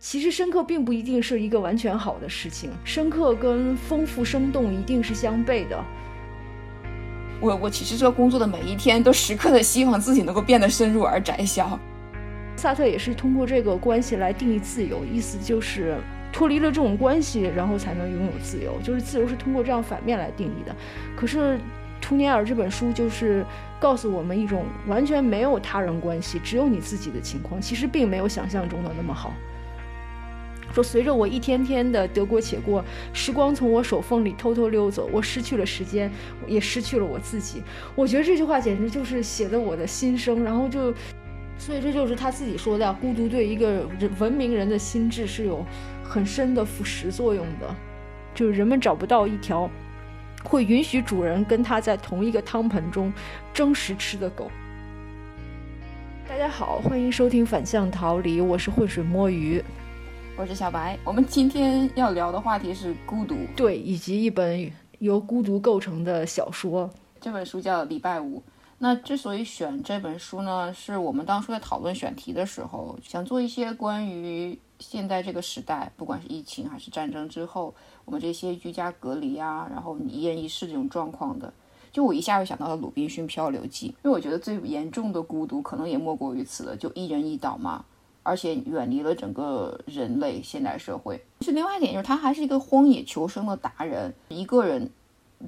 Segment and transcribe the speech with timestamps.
[0.00, 5.78] 其实深刻并不一定是一个完全好的事情，深刻跟丰富生动一定是相悖的。
[7.38, 11.78] 我我其实这个工作的每一天都时刻的希望自己能够变得深入而窄小。
[12.56, 15.98] 萨特也是通过这个关系来定义自由，意思就是
[16.32, 20.74] 脱离了这种关系，然后才能拥有自由，就是自由是通过这样反面来定义的。
[21.14, 21.60] 可是
[22.00, 23.44] 图尼尔这本书就是
[23.78, 29.34] 告诉我们一种完全没有他人关系，只有你自己的情况，其实并没有想象中的那么好。
[30.72, 36.10] 说随着我一天天的得过且过，时光从我手缝里偷偷溜走，我失去了时间，
[36.46, 37.62] 也失去了我自己。
[37.94, 40.44] 我觉得这句话简直就是写的我的心声。
[40.44, 40.94] 然后就，
[41.58, 43.88] 所以这就是他自己说的，孤独对一个
[44.18, 45.64] 文明人的心智是有
[46.04, 47.74] 很深的腐蚀作用的，
[48.32, 49.68] 就是人们找不到一条
[50.44, 53.12] 会允许主人跟他在同一个汤盆中
[53.52, 54.48] 争食吃的狗。
[56.28, 59.60] 大家好，欢迎收听反向逃离，我是浑水摸鱼。
[60.40, 66.88] 我是小白，我们今天要聊的话题是孤独，对，以及一本由孤独构成的小说。
[67.20, 68.38] 这本书叫《礼拜五》。
[68.78, 77.74] 那之所以选这本书呢，是我们当初在讨论选题的时候，想做一些关于现在这个时代，不管是疫情还是战争之后，
[78.06, 81.52] 我们这些居家隔离啊，然后一人一室这种状况的。
[81.92, 87.84] 就我一下就想到了《鲁滨逊漂流记》，因为我觉得最严重的孤独可能也莫过于此了，就一人一岛嘛。
[88.22, 91.22] 而且远离了整个人类现代社会。
[91.40, 94.90] 是另外一点，就是他还是一个荒野求生的达人，一个人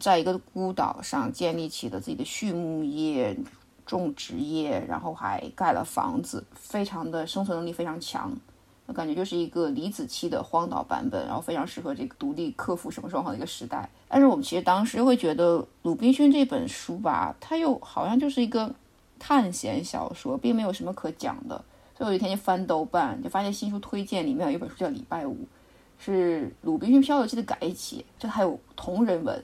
[0.00, 3.36] 在一个孤岛上建立起了自己的畜牧业、
[3.84, 8.32] 种植业，然后还盖了房子，非常的生存能力非常强。
[8.92, 13.88] 感觉就是一个李子柒的荒岛版本，然后非常适合这个独立克服什么状况的一个时代。
[14.06, 18.70] 但是我们其实当时会觉得《鲁滨逊》这本书吧，它又好像就是一个
[19.18, 21.64] 探险小说，并没有什么可讲的。
[22.02, 25.34] 所以有一天就翻豆瓣，就发现新书推荐里面有一本书叫《礼拜五》，
[26.04, 29.40] 是《鲁滨逊漂流记》的改写，这还有同人文，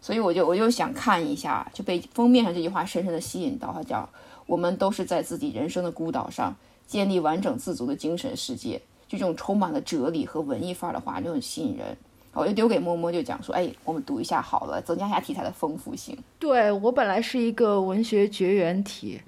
[0.00, 4.08] 所以我就我就想看一下，就被封面上这句话深深的吸引到，它叫
[4.48, 11.94] “我们都是在自己人生的孤岛上建立完整自足的精神世界”，就这种充满了哲理和文艺范儿的话就很吸引人。
[12.32, 16.16] 我就丢给默默就讲说，哎，我们读一下好了，增加一下题材的丰富性。
[16.38, 19.20] 对我本来是一个文学绝缘体。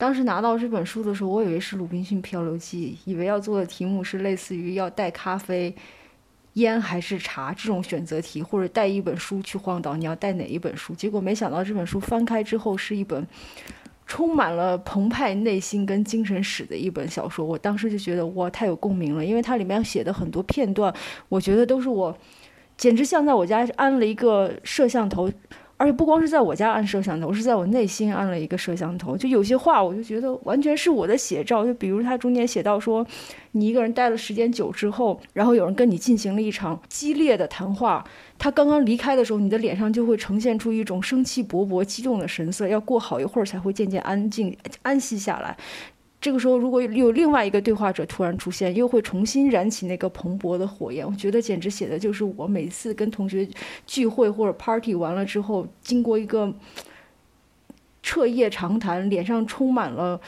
[0.00, 5.76] 当时拿到这本书的时候，我以为是《鲁滨逊漂流记》，以为要做的题目是类似于要带咖啡、
[6.54, 10.94] 烟还是茶这种选择题，或者带一本书去荒岛，你要带哪一本书？
[10.94, 13.26] 结果没想到这本书翻开之后是一本
[14.06, 17.44] 充满了澎湃内心跟精神史的一本小说。
[17.44, 20.90] 我当时就觉得哇，太有共鸣了，因为它里面写的很多片段，
[21.28, 22.16] 我觉得都是我，
[22.78, 25.30] 简直像在我家安了一个摄像头。
[25.80, 29.16] 而且不光是在我家按摄像头，是在我内心按了一个摄像头。
[29.16, 31.64] 就有些话，我就觉得完全是我的写照。
[31.64, 33.06] 就比如他中间写到说，
[33.52, 38.04] 你一个人待了时间久之后，然后有人跟你进行了一场激烈的谈话，
[38.38, 45.56] 他刚刚离开的时候，你的脸上就会呈现出一种生气勃勃、激动的神色，要过好一会儿才会渐渐安静、安息下来。
[46.20, 51.06] 这个时候，如果有另外一个对话者突然出现，又会重新燃起那个蓬勃的火焰。
[51.06, 53.48] 我觉得简直写的就是我每次跟同学
[53.86, 56.52] 聚会或者 party 完了之后，经过一个
[58.02, 60.20] 彻夜长谈，脸上充满了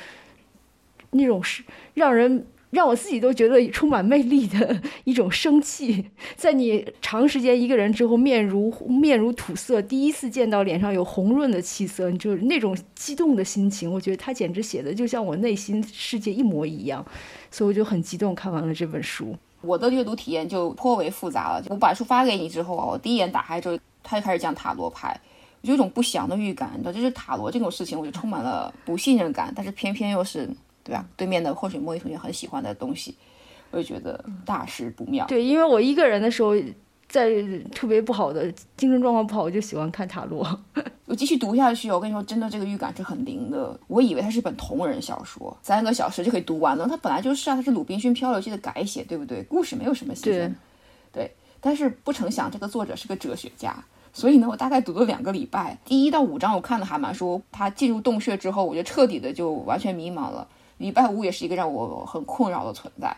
[1.10, 1.62] 那种是
[1.94, 2.46] 让人。
[2.72, 6.06] 让我自己都觉得充满魅力的一种生气，
[6.36, 13.92] 在你长时间一个人之后，面如面如土色，第一次见到脸上有红润的气色，你就是那种激动的心情。
[13.92, 17.04] 我觉得他简直写的就像我内心世界一模一样，
[17.50, 18.34] 所以我就很激动。
[18.34, 21.62] 看完了这本书，我的阅读体验就颇为复杂了。
[21.68, 25.14] 我把书发给你之后啊，我第一眼打开之后，他就开始讲塔罗牌，
[25.60, 26.70] 我就有种不祥的预感。
[26.76, 30.48] 你知道就是塔罗这种事情，我就充满了不信任感，但是偏偏又是。
[30.84, 31.06] 对吧？
[31.16, 33.14] 对面的或许莫一同学很喜欢的东西，
[33.70, 35.26] 我就觉得大事不妙。
[35.26, 36.54] 对，因为我一个人的时候，
[37.08, 37.30] 在
[37.74, 40.46] 特别不好的精神状况不好，我就喜欢看塔罗。
[41.06, 43.78] 我继续读下去，我跟你说，真的这个预感是很灵的。
[43.86, 46.88] 我以为它是本同人小说，三个小时就可以读完了。
[46.88, 49.42] 它本来就是啊，它是《鲁滨逊漂流记》的改写，对不对？
[49.42, 50.56] 故事没有什么新鲜。
[51.12, 51.30] 对，
[51.60, 53.84] 但是不成想，这个作者是个哲学家，
[54.14, 60.48] 所以呢，我大概读了两个礼拜，第一到五章我看的还蛮说，他进入洞穴之后，我就彻底的就完全迷茫了。
[60.82, 63.16] 礼拜五也是一个让我很困扰的存在，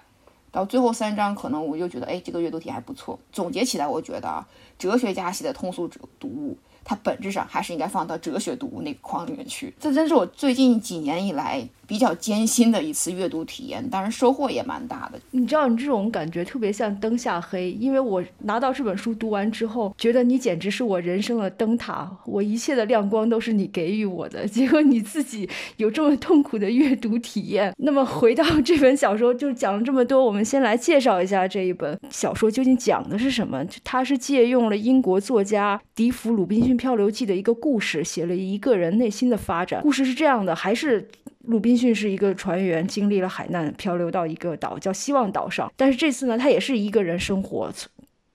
[0.53, 3.19] 到最后三章可能我就觉得，哎，这个阅读题还不错。
[3.33, 4.47] 总结起来，我觉得啊，
[4.79, 5.89] 哲学家写的通俗
[6.21, 9.73] 读物，它本质上还是应该放到哲学读物那个框里面去。
[9.81, 15.19] 这真是我最近几年以来比较艰辛的一次阅读体验，当然收获也蛮大的。
[15.33, 24.47] 你知道，你这种感觉特别像灯下黑，因为我拿到这本书读完之后，觉得你简直是我人生的灯塔，我一切的亮光都是你给予我的。
[24.47, 27.75] 结果你自己有这么痛苦的阅读体验。
[27.79, 33.63] 那么回到这本小说，就讲了这么多，我们先来介绍一下这一本小说究竟讲的是什么。
[33.83, 39.81] 它是借用了英国作家笛福《鲁滨逊漂流记》的一个故事，写了一个人内心的发展。
[39.82, 41.09] 故事是这样的，还是
[41.43, 45.73] 鲁滨逊是一个船员，经历了海难，漂流到一个岛叫希望岛上。
[45.76, 47.73] 但是这次呢，他也是一个人生活，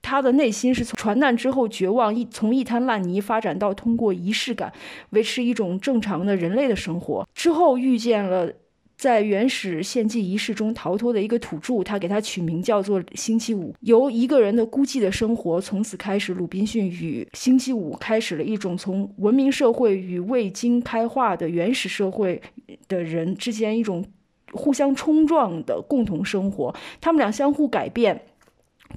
[0.01, 4.71] 他的内心是从船难之后绝望，一从一滩烂泥发展到通过仪式感
[5.11, 7.27] 维持一种正常的人类的生活。
[7.33, 8.51] 之后遇见了。
[8.99, 13.73] 在原始献祭仪式中逃脱的一个土著，他给他取名叫做星期五。
[13.79, 22.41] 由一个人的孤寂的生活从此开始，鲁滨逊与星期五开始了一种从文明社会与未经开化的原始社会
[22.89, 24.03] 的人之间一种
[24.51, 26.75] 互相冲撞的共同生活。
[26.99, 28.21] 他们俩相互改变，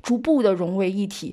[0.02, 1.32] 逐步的融为一体。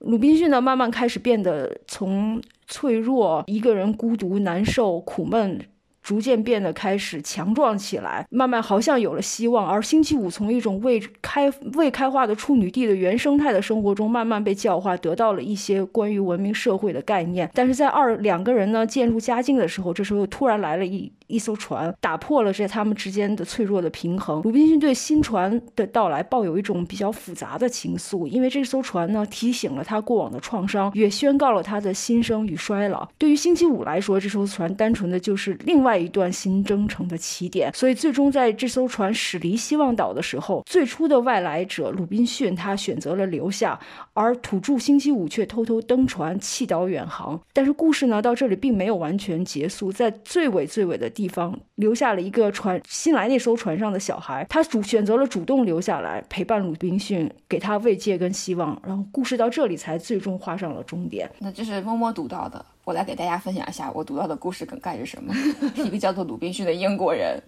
[0.00, 5.58] 鲁滨逊呢，慢慢开始变得从脆弱、一个人孤独、难受、苦闷。
[6.02, 9.68] 逐渐变得开始强壮起来，慢慢好像有了希望。
[9.68, 17.48] 而星期五从一种未开未开化的处女地的原生态的生活中慢慢被教化，得到了一些关于文明社会的概念。
[17.54, 24.42] 但是在二两个人呢渐入佳境的时候，这时候突然来了一一艘船，打破了这他们之间的脆弱的平衡。
[24.42, 33.08] 鲁滨逊对新船的到来抱有一种比较复杂的情愫，因为这艘船呢提醒了他过往的创伤，也宣告了他的新生与衰老。
[33.16, 36.02] 对于星期五来说，这艘船单纯的就是另外。
[36.02, 43.78] 一段新征程的起点，所以最终在这艘船驶离希望岛的时候，最初的外来者鲁滨逊他选择了留下，
[44.14, 47.40] 而土著星期五却偷偷登船弃岛远航。
[47.52, 58.76] 但是故事呢到这里并没有完全结束，在最尾最尾的地地方留下了一个船新来那艘船上的小孩，他主选择了主动留下来陪伴鲁滨逊，给他慰藉跟希望。
[58.84, 61.30] 然后故事到这里才最终画上了终点。
[61.38, 62.66] 那这是默默读到的。
[62.82, 65.32] 我来给大家分享一下我读到的故事梗概是什么。
[65.84, 67.40] 一个叫做鲁滨逊的英国人，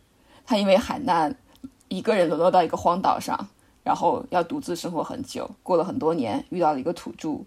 [0.47, 1.35] 他因为海难，
[1.89, 3.37] 一个人沦落到一个荒岛上，
[3.83, 5.51] 然后要独自生活很久。
[5.65, 7.41] 过了很多年，遇到了一个土著，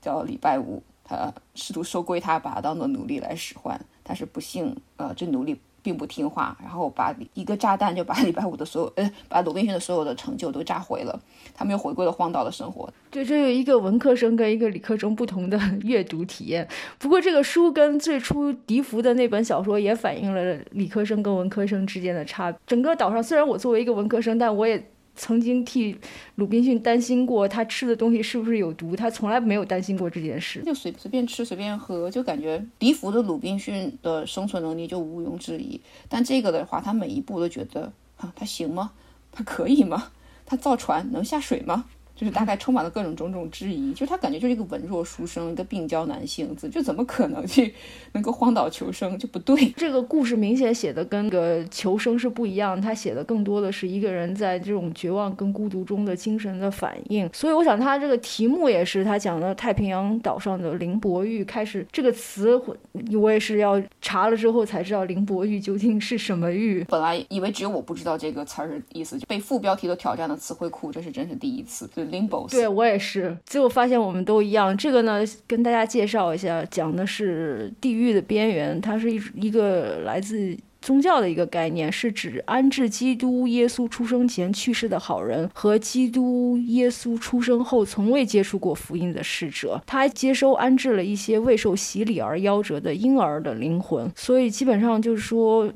[0.00, 3.78] 叫礼拜五，他试图收归他，把他当做奴隶来使唤。
[4.06, 5.58] 但是不幸，呃，这奴隶。
[5.84, 11.20] 并不听话，然后把一个炸弹就把礼拜五的所有， 呃，把鲁滨逊的所有的成就都炸毁了。
[11.54, 12.90] 他们又回归了荒岛的生活。
[13.10, 16.66] 对，这有一个文科生跟一个理科生不同的阅读体验。
[16.98, 22.52] 不过这个书跟最初笛福的那本小说也反映了理科生跟文科生之间的差。
[22.66, 24.82] 整个岛上，虽然我作为一个文科生，但我也。
[25.16, 25.96] 曾经替
[26.34, 28.96] 鲁滨逊担心过，他吃的东西是不是有毒？
[28.96, 35.80] 他从来没有担心过这件事，就随随便吃随便喝，就感觉笛福的鲁滨逊的生存能力就毋庸置疑。
[36.08, 38.92] 但这个的话，他每一步都觉得，啊，他行吗？
[39.30, 40.10] 他可以吗？
[40.46, 41.86] 他造船能下水吗？
[42.16, 47.74] 就是大概充满了各种种种质疑，就是他感觉就是一个文弱书生，一个病娇男性子，就怎么可能去
[48.12, 49.70] 能够荒岛求生就不对。
[49.76, 57.28] 这个故事明显写的跟个求生是不一样，他写的更多的是一个人在这种绝望跟孤独中的精神的反应。
[57.32, 61.44] 所以我想他这个题目也是他讲的太平洋岛上的林伯玉。
[61.44, 62.60] 开始这个词
[63.20, 66.84] 我也是要查了之后才知道林伯玉究竟是什么玉。
[66.84, 71.90] 本来以为只有我不知道这个词儿的意思，被副标题都挑战的词汇库，这是真是第一次。
[72.50, 74.76] 对我也是，结果发现我们都一样。
[74.76, 78.80] 这个呢，跟大家介绍一下，讲的是地狱的边缘。
[78.80, 89.80] 它是一一个来自宗教的一个概念，是指安置基督耶稣出生前去世的好人和基督耶稣出生后从未接触过福音的逝者。
[89.86, 94.10] 他还接收安置了一些未受洗礼而夭折的婴儿的灵魂。
[94.14, 95.72] 所以基本上就是说。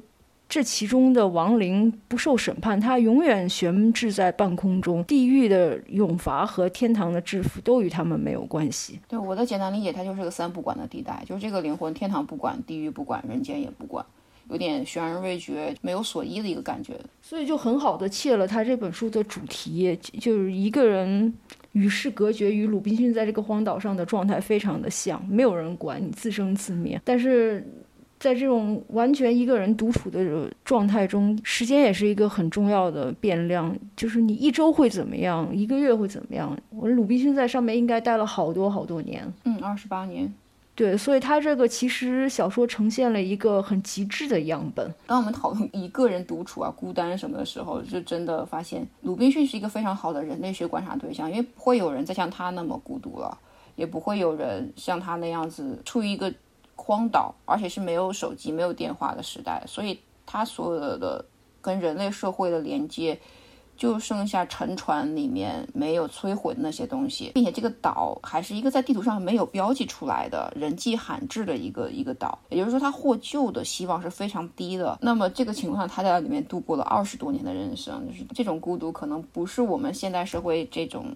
[0.48, 5.04] 这其中的亡灵不受审判，他永远悬置在半空中。
[5.04, 8.98] 地狱的永罚和天堂的制服都与他们没有关系。
[9.06, 14.02] 对我的简单理解，它就是个三不管的地带，就是这个灵魂，天堂不管，地狱不管，人间也不管，
[14.48, 16.98] 有点悬而未决、没有所依的一个感觉。
[17.20, 21.30] 所以就很好的切了他这本书的主题，就是一个人
[21.72, 26.98] 与世隔绝，与鲁滨逊在这个荒岛上的状态非常的像，没有人管你，自生自灭。
[27.04, 27.62] 但是。
[28.18, 33.76] 在这种完全一个人独处的状态中，时间也是一个很重要的变量。
[33.96, 36.56] 就是你一周会怎么样，一个月会怎么样？
[36.70, 40.32] 我鲁滨逊在上面应该待了好多好多年，嗯，二十八年。
[40.74, 44.94] 对，所以他这个其实小说呈现了一个很极致的样本。
[45.06, 53.38] 当我们讨论一个人独处啊、孤单什么的时候，就真的发现鲁滨逊是一个非常好的人类学观察对象，因为不会有人再像他那么孤独了。
[53.74, 56.34] 也不会有人像他那样子处于一个
[56.78, 61.22] 荒岛，而且是没有手机、没有电话的时代，所以他所有的
[61.60, 63.20] 跟人类社会的连接。
[63.78, 74.98] 就剩下沉船里面没有摧毁的那些东西，并且这个岛还是一个在地图上没有标记出来的人迹罕至的一个一个岛，也就是说它获救的希望是非常低的。
[75.00, 81.14] 那么这个情况下，他在里面度过了二十多年的人生，就是这种孤独可能不是我们现代社会这种。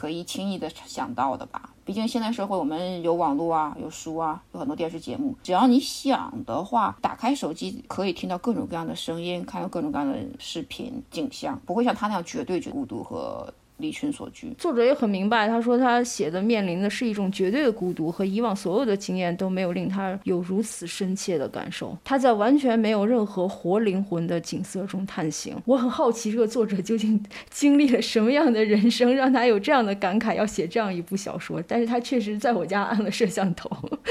[0.00, 1.74] 可以轻易的想到的吧？
[1.84, 5.36] 毕竟现在社会，我们有网络啊，有书啊，有很多电视节目。
[5.42, 13.52] 只要你想的话，打开手机可以听到各种各样的声音，看到各种各样的视频景象，不会像他那样绝对孤独和。
[13.80, 15.48] 离群所居，作者也很明白。
[15.48, 21.96] 他说他写的面临的是一种绝对的孤独，和以往所有的经验都没有令他有如此深切的感受。
[22.04, 25.56] 他在完全没有任何活灵魂的景色中探行。
[25.64, 31.62] 我很好奇，这个作者究竟经历了什么样的人生，让他有这样的感慨，要写这样一部小说。
[31.66, 33.70] 但是他确实在我家安了摄像头。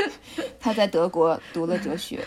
[0.59, 2.19] 他在德国读了哲学。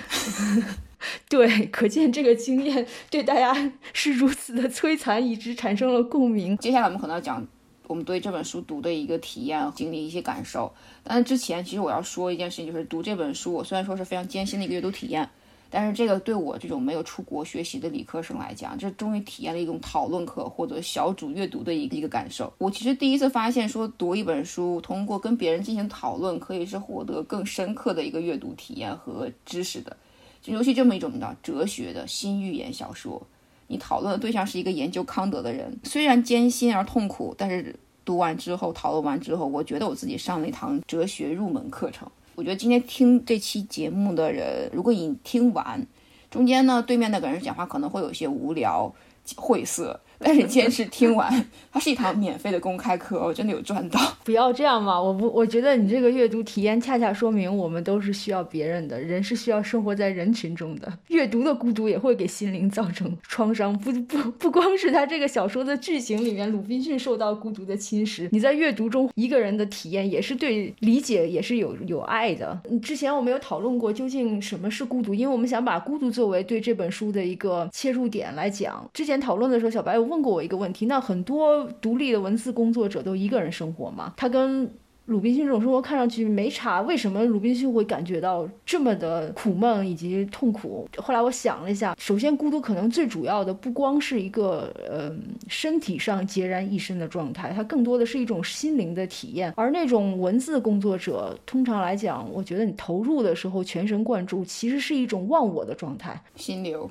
[1.28, 6.56] 对，可见这个经验对大家 是如此的摧残，以致产生了共鸣。
[6.58, 7.46] 接下来我们可能要讲
[7.86, 10.72] 我们对这本书读的一个体验、经历一些感受。
[11.02, 15.28] 但是之前，其实我要说一件事情，就是读这本书，我虽然说是非常艰辛的一个阅读体验，
[15.68, 22.52] 但是这个对我这种没有出国学习的理科生来讲，这终于体验了一种讨论课或者小组阅读的一个一个感受。
[22.58, 29.96] 我其实第一次发现，说读一本书，通过跟别人进行讨论，可以是获得更深刻的一个阅读体验和知识的。
[30.42, 33.22] 就尤其这么一种的哲学的新寓言小说，
[33.68, 42.10] 你讨论的对象是一个研究康德的人，虽然艰辛而痛苦，但是读完之后，讨论完之后，我觉得我自己上了一堂哲学入门课程。
[42.34, 45.86] 我觉得今天听这期节目的人，如果你听完，
[46.30, 48.92] 中间呢对面那个人讲话可能会有些无聊、
[49.36, 50.00] 晦涩。
[50.22, 54.00] 但是坚持听完， 它是一堂免费的公开课，我真的有赚到。
[54.24, 60.92] 不要这样嘛，我不，我觉得你这个阅读体验恰恰说明我们都是需要别人的，人是需要生活在人群中的。
[61.08, 72.60] 阅读的孤独也会给心灵造成创伤，不不不光是他这个小说的剧情里面鲁滨逊受到孤独的侵蚀，你在阅读中一个人的体验也是对理解也是有有爱的。
[72.82, 78.88] 之前我们有讨论过究竟什么是孤独，因为我们想把孤独作为对这本书的一个切入点来讲。
[78.92, 84.12] 之前讨论的时候，小白问过我一个问题，那很多独立的文字工作者都一个人生活吗？
[84.16, 84.70] 他跟
[85.06, 90.86] 鲁滨逊这种生活看上去没差，为什么鲁滨逊会感觉到这么的苦闷以及痛苦？
[90.98, 95.12] 后来我想了一下，首先孤独可能最主要的不光是一个呃
[95.48, 99.52] 身体上孑然一身的状态，它更多的是一种心灵的体验。
[99.56, 106.88] 而那种文字工作者，通常来讲，我觉得你投入的时候全神贯注，其实是一种忘我的状态，心流。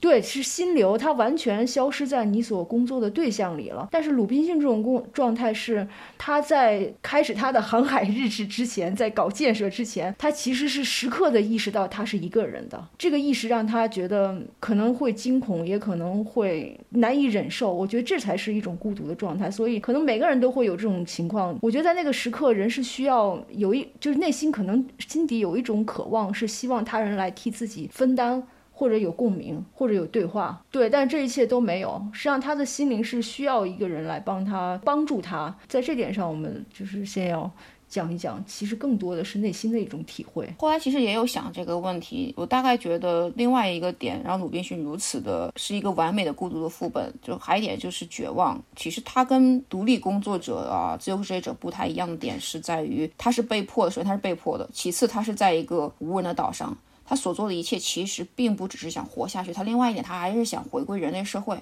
[0.00, 3.86] 对，是心流，它完全消失在你所工作的对象里了。
[3.92, 12.82] 但是鲁滨逊这种工状态是，他在开始他的航海日志之前，在搞建设之前，他其实是时刻的意识到他是一个人的。
[12.96, 17.70] 这个意识让他觉得可能会惊恐，也可能会难以忍受。
[17.70, 19.50] 我觉得这才是一种孤独的状态。
[19.50, 21.58] 所以可能每个人都会有这种情况。
[21.60, 28.42] 我觉得在那个时刻，人是需要有一，就是内心可能心底有一种渴望，是希望他人来替自己分担。
[28.80, 32.02] 或者有共鸣，或者有对话，对，但这一切都没有。
[32.14, 35.54] 实际上，他的心灵是需要一个人来帮他，帮助他。
[35.68, 37.50] 在这点上，我们就是先要
[37.90, 40.48] 讲一讲，其实更多的是内心的一种体会。
[40.58, 48.58] 后来其实也有想这个问题，我大概觉得另外一个点让鲁滨逊如此的是一个完美的孤独的副本，就还一点就是绝望。
[48.74, 56.74] 其实他跟独立工作者啊、自由职业者不太一样的点是在于，他是被迫的，首先他是被迫的，其次他是在一个无人的岛上。
[57.10, 61.60] 他所做的一切其实并不只是想活下去，他另外一点，他还是想回归人类社会，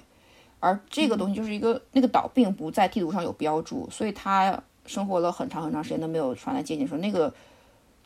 [0.59, 7.33] 而这个东西就是一个那个岛并不在地图上有标注，所以他生活了很长很长时间都没有传来接近，说那个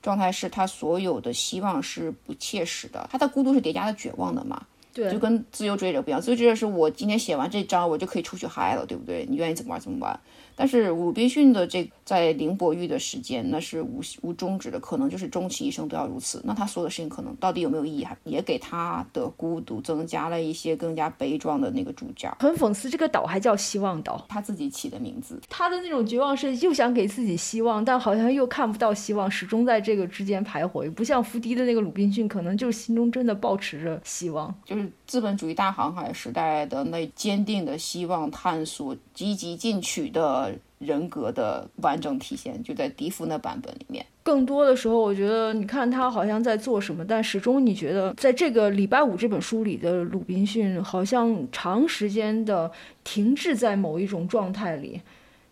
[0.02, 9.26] 状态是他所有的希望是不切实的，他的孤独是叠加的绝望的嘛，对，就跟自由追者不一样，自由追者是我今天写完这章我就可以出去嗨了，对不对？
[9.30, 10.18] 你愿意怎么玩怎么玩。
[10.56, 16.42] 但是鲁滨逊的这在林伯玉的时间，那是无无终止的，可能就是终其一生都要如此。
[16.44, 22.36] 那他所有的事情，可能到底有没有意义，还也给他的孤独增加了一些更加悲壮的那个主角。
[22.40, 25.40] 很讽刺，这个岛还叫希望岛，他自己起的名字。
[25.50, 30.90] 他的那种绝望是又想给自己希望，但好像又看不到希望，始终在这个之间徘徊。
[30.92, 40.52] 不像伏迪的那个鲁滨逊，可能就是心中真的抱持着希望，就是资本主义大航海时代的那坚定的希望，探索积极进取的。
[40.80, 44.06] 人格的完整体现就在笛福那版本里面。
[44.22, 52.70] 更多的时候，我觉得你看他好像在做什么，但始终你觉得在这个礼拜五这本书里的鲁滨逊，好像长时间的
[53.06, 55.00] 停滞在某一种状态里。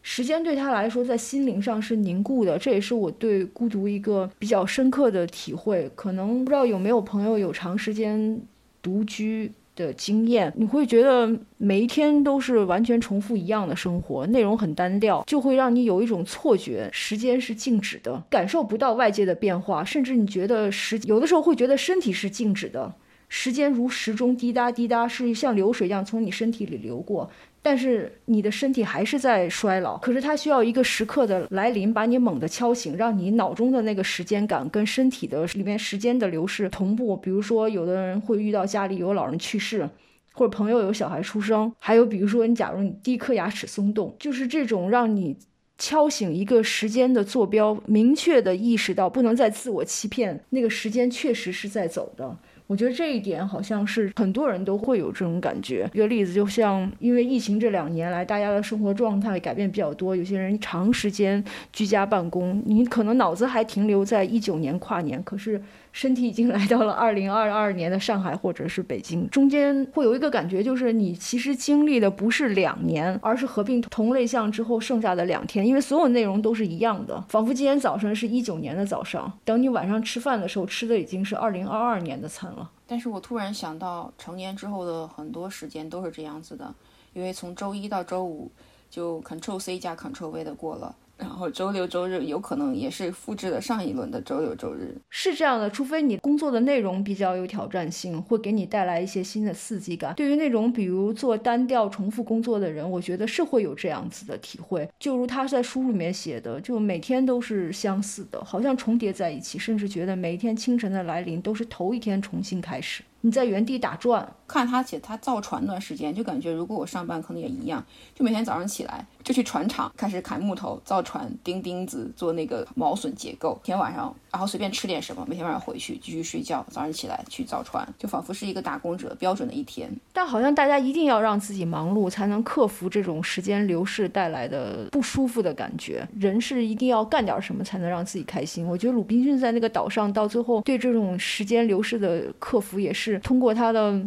[0.01, 5.89] 时间对他来说，在心灵上是凝固的，这也是我对孤独一个比较深刻的体会。
[5.95, 8.41] 可能不知道有没有朋友有长时间
[8.81, 22.93] 独居的经验，你会觉得每一天都是完全重复一样的生活，内容很单调，就会让你有一种错觉，时间是静止的，感受不到外界的变化，甚至你觉得时有的时候会觉得身体是静止的，
[23.29, 27.29] 时间如时钟滴答滴答，是像流水一样从你身体里流过。
[27.63, 37.15] 但是你的身体还是在衰老，可是它需要一个时刻的来临，把你猛地敲醒，让你脑中的那个时间感跟身体的里面时间的流逝同步。
[37.15, 39.87] 比如说，有的人会遇到家里有老人去世，
[40.33, 45.37] 或者朋友有小孩出生，还有比如说你假如你第一颗牙齿松动，就是这种让你
[45.77, 52.37] 敲醒一个时间的坐标，明确的意识到不能再自我欺骗，那个时间确实是在走的。
[52.71, 55.89] 我觉得这一点好像是很多人都会有这种感觉。
[55.93, 65.61] 一个例子，就像因为疫情这两年来，大家的生活状态改变比较多，有些人长时间居家办公，你可能脑子还停留在一九年跨年，可是。
[65.91, 82.69] 身体已经来到了二零二二年的上海或者是北京，中间会有一个感觉，就是你其实经历的不是两年，而是合并同类项之后剩下的两天，因为所有内容都是一样的，仿佛今天早上是一九年的早上，等你晚上吃饭的时候吃的已经是二零二二年的餐了。
[82.87, 86.73] 但是我突然想到，成年之后的很多时间都是这样子的，
[87.13, 88.51] 因为从周一到周五
[88.89, 90.95] 就 Ctrl C 加 Ctrl V 的过了。
[91.21, 95.69] 然后周六周日有可能也是复制了上一轮的周六周日，是这样的。
[95.69, 100.15] 除非你工作的内容比较有挑战性，会给你带来一些新的刺激感。
[100.15, 104.89] 对于那种比如做单调重复工作的人，我觉得是会有这样子的体会。
[104.99, 113.03] 就如他在书里面写的，就每天都是相似的，好像重叠在一起，甚至觉得每一天清晨的来临都是头一天重新开始。
[113.21, 117.83] 你在原地打转，看他写他造船那段时间，就感觉如果我上班可能也一样，
[118.15, 123.59] 就每天早上起来就去船厂开始砍木头、造船、钉钉子、做那个锚榫结构。
[123.63, 129.87] 天晚上，然后随便吃点什么，每天晚上回去继续睡觉，早上起来去造船，就仿佛是一个打工者标准的一天。
[130.11, 136.07] 但好像大家一定要让自己忙碌，才能克服这种时间流逝带来的不舒服的感觉。
[136.17, 138.65] 人是一定要干点什么才能让自己开心。
[138.65, 143.10] 我觉得鲁滨逊在那个岛上到最后对这种时间流逝的克服也是。
[143.19, 144.01] 通过他的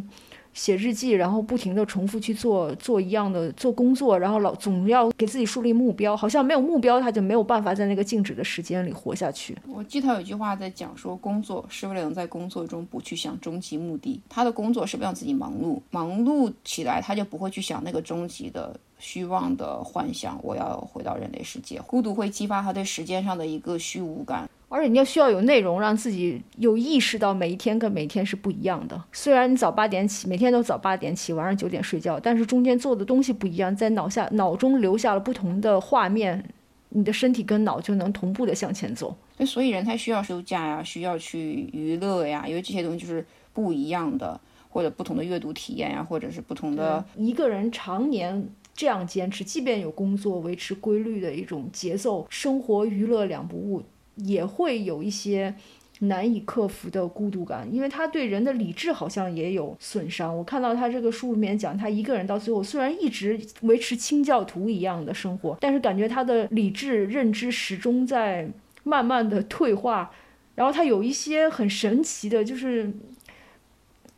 [0.52, 9.56] 写日记，然后不停的重复去做做一样的做工作，然后老总要给自己树立目标，好像没有目标他就没有办法在那个静止的时间里活下去。
[9.68, 14.20] 我记得有一句话在讲说，工作是为了能在工作中不去想终极目的。
[14.28, 21.80] 他的工作是不让自己忙碌，忙碌起来他就不会去想那个终极的虚妄的幻想，我要回到人类世界。
[21.86, 24.48] 孤独会激发他对时间上的一个虚无感。
[24.70, 29.00] 而且你要需要有内容，让自己有意识到每一天跟每一天是不一样的。
[29.12, 36.44] 虽然你早八点起，每天都早八点起，晚上九点睡觉，但是中间做的东西不一样，在脑下脑中留下了不同的画面，
[36.88, 39.16] 你的身体跟脑就能同步的向前走。
[39.46, 47.04] 所以人才需要休假呀，需要去娱乐呀，因为这些东西就是不一样的，或者不同的阅读体验呀，或者是不同的。
[47.16, 53.82] 一个人常年这样坚持，即便有工作，维持规律的一种节奏，生活娱乐两不误。
[54.16, 55.52] 也会有一些
[55.98, 60.38] 难以克服的孤独感，因为他对人的理智好像也有损伤。
[60.38, 68.48] 我看到他这个书里面讲，他一个人到最后虽然一直维持清教徒一样的生活，但是感觉他的理智认知始终在
[68.84, 70.12] 慢慢的退化。
[70.54, 72.92] 然后他有一些很神奇的，就是。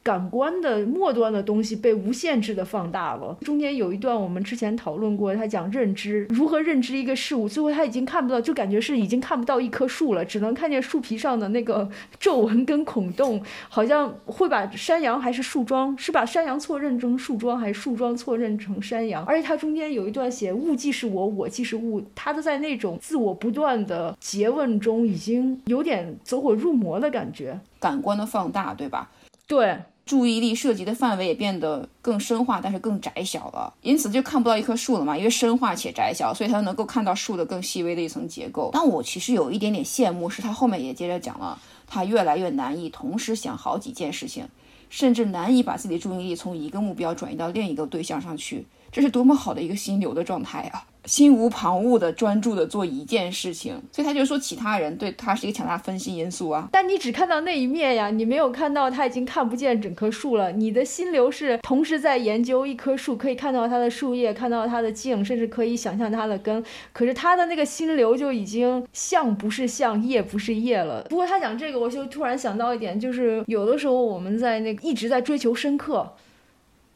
[0.07, 3.37] 感官的末端的东西被无限制的放大了。
[3.41, 11.91] 中间有一段我们之前讨论过，他讲认知如何认知一个事物，最后他已经看不到，就感觉是已经看不到一棵树了，只能看见树皮上的那个
[12.21, 19.25] 皱纹跟孔洞，好像会把山羊还是树桩，是把山羊错认成树桩，还是树桩错认成山羊？
[19.25, 29.11] 而且它中间有一段写物即是我，我即是物，他都在那种自我不断的诘问中，已经有点走火入魔的感觉，感官的放大，对吧？
[29.49, 29.77] 对。
[30.07, 35.19] 注意力涉及的范围也变得更深化，但是更窄小了，因此就看不到一棵树了嘛。
[35.19, 38.71] 因为深化且窄小，所以他能够看到树的更细微的一层结构。
[38.73, 44.47] 但我其实有一点点羡慕，是他后面也接着讲了，他越来越难以同时想好几件事情，
[44.89, 48.65] 甚至难以把自己的注意力从一个目标转移到另一个对象上去。
[48.91, 50.85] 这是多么好的一个心流的状态啊！
[51.05, 56.69] 心无旁骛的专注的做一件事情，所以他就说其他人对他是一个强大分析因素啊。
[56.73, 60.51] 但你只看到那一面呀，你没有看到他已经看不见整棵树了。
[60.51, 66.65] 你的心流是同时在研究一棵树，可以看到它的树叶，看到它的茎，甚至可以想象它的根。
[66.93, 71.07] 可是他的那个心流就已经像不是像，叶不是叶了。
[71.09, 76.15] 不过他讲这个，我就突然想到一点，就是有的时候我们在那个一直在追求深刻。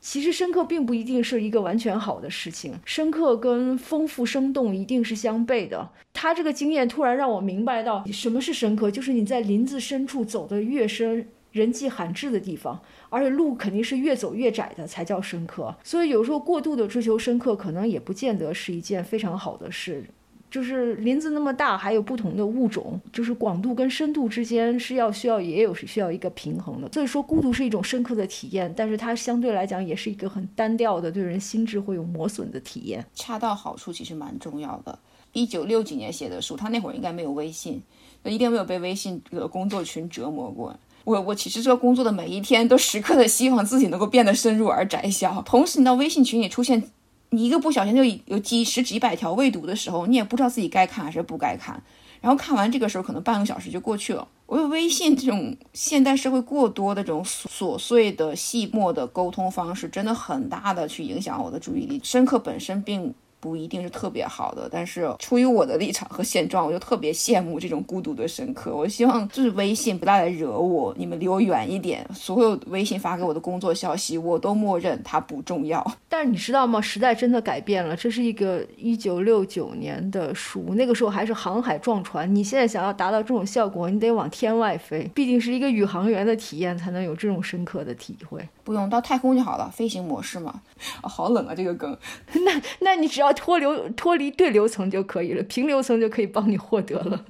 [0.01, 5.91] 其实深刻并不一定是一个完全好的事情，深刻跟丰富生动一定是相悖的。
[6.13, 15.75] 他这个经验突然让我明白到什么是深刻，就是你在林子深处走得越深，人迹罕至的地方，而且路肯定是越走越窄的才叫深刻。
[15.85, 20.05] 所以有时候过度的追求深刻，可能也不见得是一件非常好的事。
[20.51, 26.91] 就是林子那么大，还有不同的物种，就是广度跟深度之间是要需要也有是需要一个平衡的。
[26.93, 33.07] 所以说，孤独是一种深刻的体验，但是它相对来讲也是一个很单调的，对人心智会有磨损的体验。
[33.15, 34.99] 恰到好处其实蛮重要的。
[35.33, 37.81] 一九六几年写的书，他那会儿应该没有微信，
[38.25, 40.77] 一定没有被微信的工作群折磨过。
[41.05, 45.41] 我我其实这工作的每一天，都时刻的希望自己能够变得深入而窄小。
[45.43, 46.91] 同时，你到微信群里出现。
[47.31, 51.83] 你一个不小心就有几十几百条未读的时候，你也不知道自己该看还是不该看，
[52.21, 54.27] 然后看完这个时候可能半个小时就过去了。
[54.47, 62.01] 我有微信这种现代社会过多的这种琐碎的细末的沟通方式，真的很大的去影响我的注意力。
[62.05, 63.15] 深刻本身并。
[63.41, 68.77] 不一定是特别好的，但是出于我的立场和现状，我就特别羡慕这种孤独的深刻。
[68.77, 72.07] 我希望就是微信不带来惹我，你们离我远一点。
[72.15, 75.85] 所有微信发给我的工作消息，我都默认它不重要。
[76.09, 76.81] 但是你知道吗？
[76.81, 77.97] 时代真的改变了。
[77.97, 82.33] 这是一个一九六九年的书，那个时候还是航海撞船。
[82.35, 88.47] 你现在想要达到这种效果，你得往天外飞，毕竟是一个宇航员的体验，才能有这种深刻的体会。
[88.65, 90.61] 不用到太空就好了，飞行模式嘛。
[91.01, 91.97] 啊， 好冷啊，这个梗。
[92.45, 97.25] 那那你只要脱流脱离对流层就可以了，平流层就可以帮你获得了，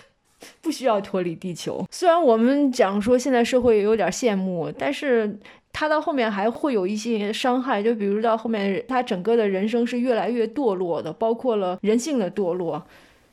[0.60, 1.86] 不需要脱离地球。
[1.90, 5.38] 虽然我们讲说现在社会有点羡慕，但是
[5.72, 12.82] 他到后面还会有一些伤害，就比如到后面他整个的人生是越来越堕落的，包括了人性的堕落，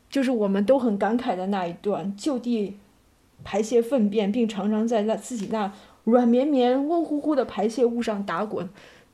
[0.10, 2.78] 就是我们都很感慨的那一段，就地
[3.44, 5.72] 排泄粪便，并常常在那自己那。
[6.06, 8.68] 软绵绵、温乎乎的排泄物上打滚，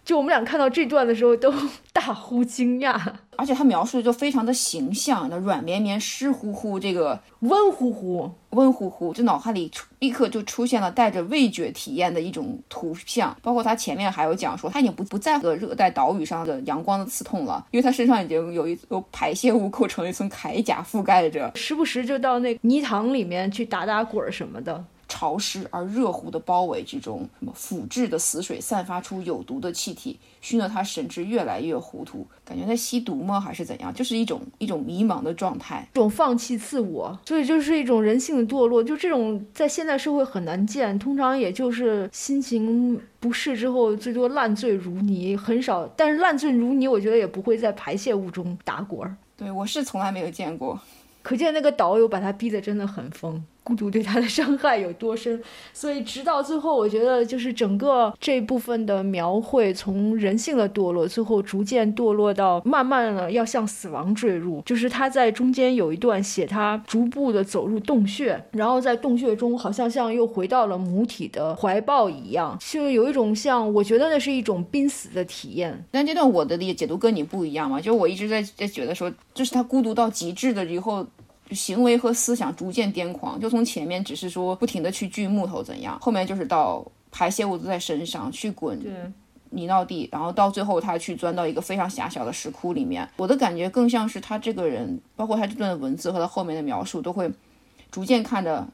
[0.06, 1.52] 就我们俩看到这段的时候都
[1.92, 2.98] 大呼惊讶。
[3.38, 13.36] 而且他描述的就非常的形象，那软绵绵、湿乎乎，这个温乎乎、温乎乎，就脑海里立刻就出现了带着味觉体验的一种图像。
[13.42, 24.82] 包括他前面还有讲说，他已经不不在乎热带岛屿上的阳光的刺痛了，因为他身上已经有一有排泄物构成了一层铠甲覆盖着，时不时就到那泥塘里面去打打滚什么的。
[25.16, 33.40] 潮湿而热乎的包围之中，什么腐质的死水散发出有毒的气体，熏得他神志越来越糊涂，感觉在吸毒吗？
[33.40, 33.94] 还是怎样？
[33.94, 38.84] 就是一种一种迷茫的状态，一种放弃自我，所以就是一种人性的堕落。
[38.84, 45.88] 就这种在现代社会很难见，通常也就是心情不适之后，最多烂醉如泥，很少。
[45.96, 49.16] 但是烂醉如泥，我觉得也不会在排泄物中打滚儿。
[49.38, 50.78] 对我是从来没有见过，
[51.22, 53.42] 可见那个导游把他逼得真的很疯。
[53.66, 55.42] 孤独对他的伤害有多深，
[55.74, 64.62] 所以直到最后，我觉得就是整个这部分的描绘，从人性的堕落，最后逐渐堕落到慢慢的要向死亡坠入。
[64.62, 75.84] 就是他在中间有一段写他逐步的走入洞穴，然后在洞穴中好像像又回到了母体的怀抱一样，就有一种像我觉得那是一种濒死的体验。
[75.90, 81.04] 但这段我的理解解读跟你不一样嘛，就我一直在在觉得说，就是他孤独到极致的以后。
[81.52, 88.80] 行为和思想逐渐癫狂，就从前面只是说不停的去锯木头怎样，后面就是到排泄物都在身上去滚
[89.52, 93.08] 泥到地，然后到最后他去钻到一个非常狭小的石窟里面。
[93.16, 97.32] 我的感觉更像是他这个人，包括他这段文字和他后面的描述，都会
[97.92, 98.68] 逐渐看着。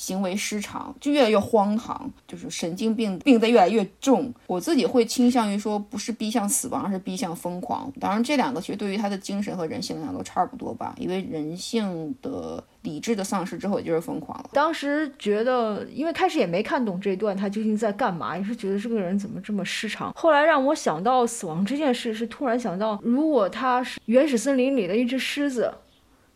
[0.00, 4.32] 行为失常就越来越荒唐，就是神经病病得越来越重。
[4.46, 7.92] 我自己会倾向于说，不是逼向死亡，而是逼向疯狂。
[8.00, 10.94] 当然，这两个其实对于他的精神和人性来讲都差不多吧。
[10.96, 14.48] 因为人性的理智的丧失之后，也就是疯狂了。
[14.54, 20.10] 当时觉得，因为开始也没看懂这段他究竟在干嘛，也是觉得这个人怎么这么失常。
[20.14, 25.74] 后来让我想到死亡这件事，是突然想到，如果他是原始森林里的一只狮子，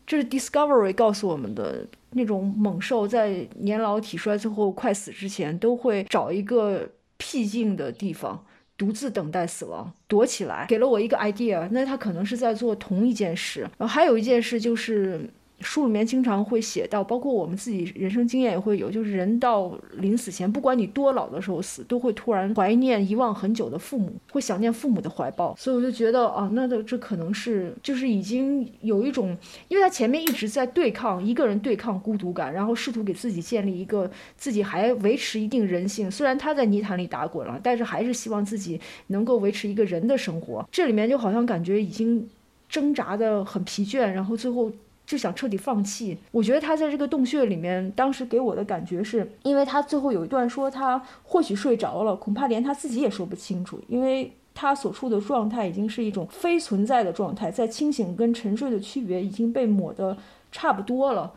[0.07, 1.87] 这是 Discovery 告诉我们的。
[2.15, 8.45] 那种猛兽在年老体衰最后快死之前，都会找一个僻静的地方，
[8.79, 10.67] 独自等待死亡，躲起来。
[10.69, 13.61] 给了我一个 idea，那他可能是在做同一件事。
[13.79, 15.31] 然后还有一件事就是。
[15.65, 25.57] 书里面经常会写到，包括我们自己人生经验也会有，就是人到临死前，不管你多老的时候死，都会突然怀念遗忘很久的父母，会想念父母的怀抱。
[25.57, 29.37] 所以我就觉得啊，那的这可能是就是已经有一种，
[29.69, 36.11] 因为他前面一直在对抗一个人对抗孤独感，然后试图给自己建立一个自己还维持一定人性。
[36.11, 40.69] 虽然他在泥潭里打滚了，但是还是希望自己能够维持一个人的生活。
[40.71, 42.29] 这里面就好像感觉已经
[42.69, 44.71] 挣扎的很疲倦，然后最后。
[45.15, 46.19] 就想彻底放弃。
[46.33, 60.19] 我觉得他在这个洞穴里面，当时给我的感觉是，因为他最后有一段说他或许睡着了，恐怕连他自己也说不清楚，因为他所处的状态已经是一种非存在的状态，在清醒跟沉睡的区别已经被抹得
[60.51, 61.33] 差不多了。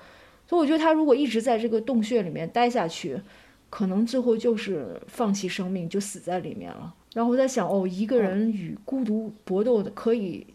[0.48, 3.22] 所以我觉得他如果一直在这个洞穴里面待下去，
[3.70, 6.96] 可能最后就是放弃生命，就死在里面了。
[7.14, 10.48] 然后我在想，哦，一个人与孤独搏斗的可以。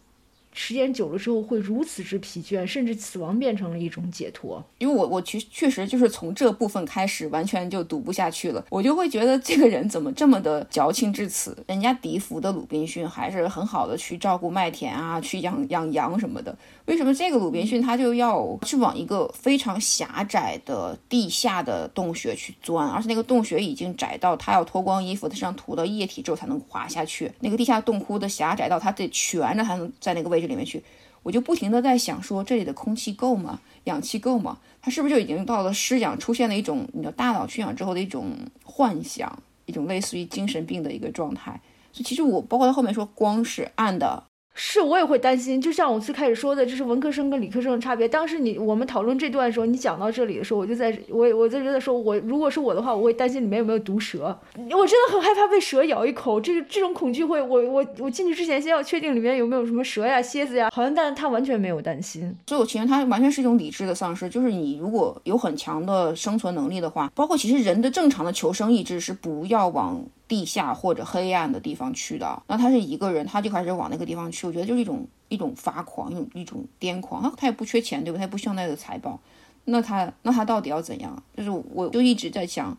[0.53, 4.63] 时间久了之后会如此之疲倦，甚至死亡变成了一种解脱。
[4.79, 11.57] 因为我我确确实就是从这部分开始完全就读不下去了，我就会觉得这个人怎么这么的矫情至此？
[11.67, 16.57] 人家笛福的鲁滨逊还是很好的去照顾麦田啊，去养养羊什么的。
[16.87, 22.87] 为什么这个鲁滨逊他就要去往一个非常狭窄的地下的洞穴去钻？
[22.89, 27.33] 而且那个洞穴已经窄到他要脱光衣服，他身上涂到液体之后才能滑下去。
[27.41, 30.41] 那个地下洞窟的狭窄到他得蜷着才能在那个位。
[30.41, 30.83] 置里面去，
[31.23, 33.61] 我就不停的在想说，这里的空气够吗？
[33.85, 34.59] 氧气够吗？
[34.81, 38.33] 他是不是就已经到了失氧，出现了一种你的大脑缺氧之后的一种
[38.65, 41.61] 幻想，一种类似于精神病的一个状态。
[41.93, 44.25] 所以其实我包括他后面说光是暗的。
[44.55, 48.07] 是我也会担心，就像我最开始说的，这是文科生跟理科生的差别。
[48.07, 54.39] 当时你我们讨论这段的时候，你讲到这里的时候，我就在我我在在说，我如果是我的话，我会担心里面有没有毒蛇。
[54.57, 60.71] 我真的很害怕被蛇咬一口，这个这种恐惧会，我我我进去之前先要确定里面有没有什么蛇呀、蝎子呀。
[60.71, 62.37] 好像但是他完全没有担心。
[62.47, 70.05] 所以我其实他完全是一种理智的丧失，就是你如果有很强的生存能力的话，包括其实人的正常的求生意志是不要往。
[70.33, 74.47] 地下或者黑暗的地方去的，那他是一个人，他就开始往那个地方去。
[74.47, 77.23] 我觉得就是一种一种发狂，一种一种癫狂。
[77.23, 78.17] 他他也不缺钱，对吧？
[78.17, 79.21] 他也不需要那个财宝，
[79.67, 81.23] 那他那他到底要怎样？
[81.37, 82.75] 就是我就一直在想，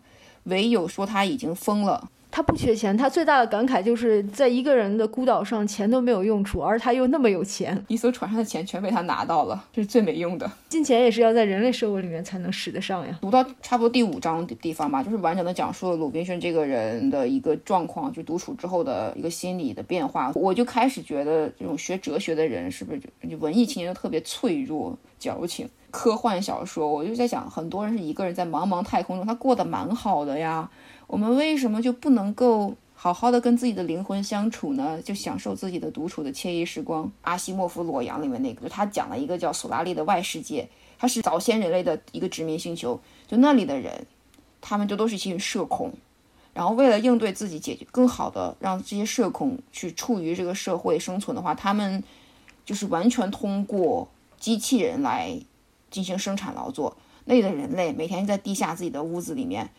[0.46, 2.10] 唯有说他已经疯了。
[2.36, 10.52] 他不缺钱，他最大的感慨就是在一个人的孤岛上，钱都没有用处，而他又那么有钱，一艘船上的钱全被他拿到了，这是最没用的。
[10.68, 13.20] 金钱也是要在人类社会里面才能使得上呀。
[13.22, 20.32] 读到差不多第五章的地方吧，就是完整的讲述了鲁滨逊这个人的一个状况，就独处之后的一个心理的变化。
[20.34, 25.70] 我就开始觉得，这种学哲学的人是不是就文艺青年都特别脆弱、矫情？
[25.92, 30.68] 科幻小说，我就在想，很多人是一个人在茫茫太空中，他过得蛮好的呀。
[31.14, 35.00] 我们为什么就不能够好好的跟自己的灵魂相处呢？
[35.04, 37.12] 就享受自己的独处的惬意时光。
[37.22, 43.00] 阿西莫夫《裸阳》里面那个，他讲了一个叫索拉利的外世界，它是早先人类的一个殖民星球。
[43.28, 44.08] 就那里的人，
[44.60, 45.94] 他们就都是一群社恐，
[46.52, 52.04] 然后为了应对自己，解决更好的让这些社恐去处于这个社会生存的话，他们
[52.66, 54.08] 就是完全通过
[54.40, 55.40] 机器人来
[55.92, 56.98] 进行生产劳作。
[57.26, 59.70] 那里的人类每天在地下自己的屋子里面。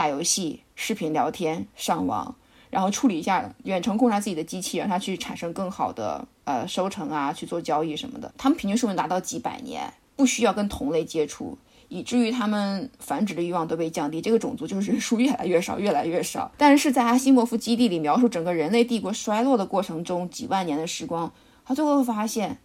[0.00, 2.34] 打游戏、视频聊天、上网，
[2.70, 8.32] 然后处理一下远程控制自己的机器，让它去产生更好的呃收成啊，去做交易什么的。
[8.38, 11.58] 他们平均寿命达到几百年，不需要跟同类接触，
[11.90, 14.22] 以至于他们繁殖的欲望都被降低。
[14.22, 16.50] 这个种族就是人数越来越少，越来越少。
[16.56, 21.30] 但是在阿西莫夫基地里描述整个人类帝国衰落的过程中，几万年的时光，
[21.62, 22.56] 他最后发现，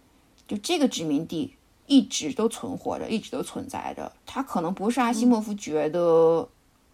[0.48, 1.52] 就这个殖民地
[1.84, 4.10] 一直都存活着，一直都存在着。
[4.24, 6.48] 他可能不是阿西莫夫觉得。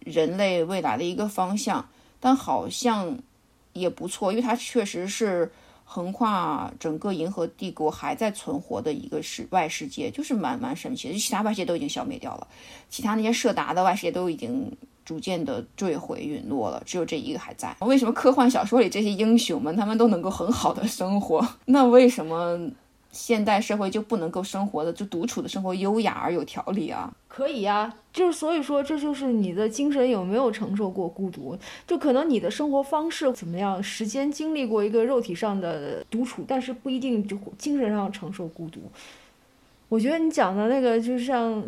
[0.05, 1.87] 人类未来的一个方向，
[2.19, 3.17] 但好像
[3.73, 5.51] 也不错，因为它确实是
[5.83, 11.17] 横跨整个银河帝国还在存活的一个世外世界，就是蛮蛮神奇的。
[11.17, 12.47] 其他外世界都已经消灭掉了，
[12.89, 14.71] 其他那些设达的外世界都已经
[15.05, 17.75] 逐渐的坠毁陨落了，只有这一个还在。
[17.81, 21.45] 为什么科幻小说里这些英雄们他们都能够很好的生活？
[21.65, 22.59] 那为什么？
[23.13, 27.13] 现代社会就不能够生活的就独处的生活优雅而有条理啊？
[27.27, 31.55] 可以呀，就是所以说这就是你的精神有没有承受过孤独？
[31.85, 38.79] 就可能你的生活方式怎么样，时间经历过一个肉体上的独处，但是不一定就精神上承受孤独。
[39.89, 41.63] 我觉得你讲的那个就像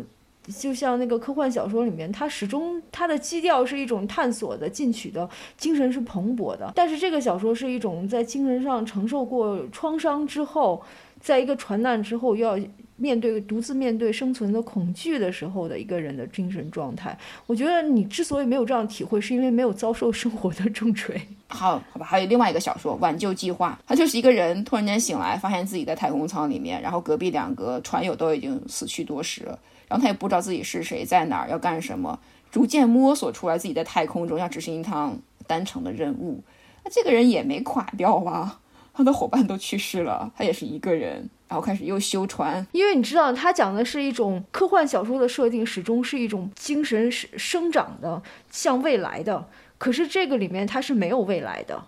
[0.48, 6.72] 就像那个科幻小说里面，它始终它的基调是一种探索的、进取的，精神是蓬勃的。
[6.74, 10.82] 但是这个小说是一种在精神上承受过创伤之后。
[11.26, 21.20] 在一个船难之后，又要面对独自面对生存的恐惧的时候的一个人的精神状态，我觉得你之所以没有这样体会，是因为没有遭受生活的重锤。
[21.50, 29.58] 好，好吧，还有另外一个小说《挽救计划》，他就是一个人突然间醒来，发现自己在太空舱里面，然后隔壁两个船友都已经死去多时了，
[29.88, 32.16] 然后他也不知道自己是谁，在哪儿，要干什么，
[32.52, 36.40] 逐渐摸索出来自己在太空中要执行一趟单程的任务。
[36.84, 38.60] 那这个人也没垮掉吧？
[38.96, 42.66] 他的伙伴都去世了，他也是一个人，然后开始又修船。
[42.72, 49.46] 因为你知道，他讲的是一种科幻小说的设定，始终是一种精神是生长的，向未来的。
[49.76, 51.84] 可是这个里面它是没有未来的，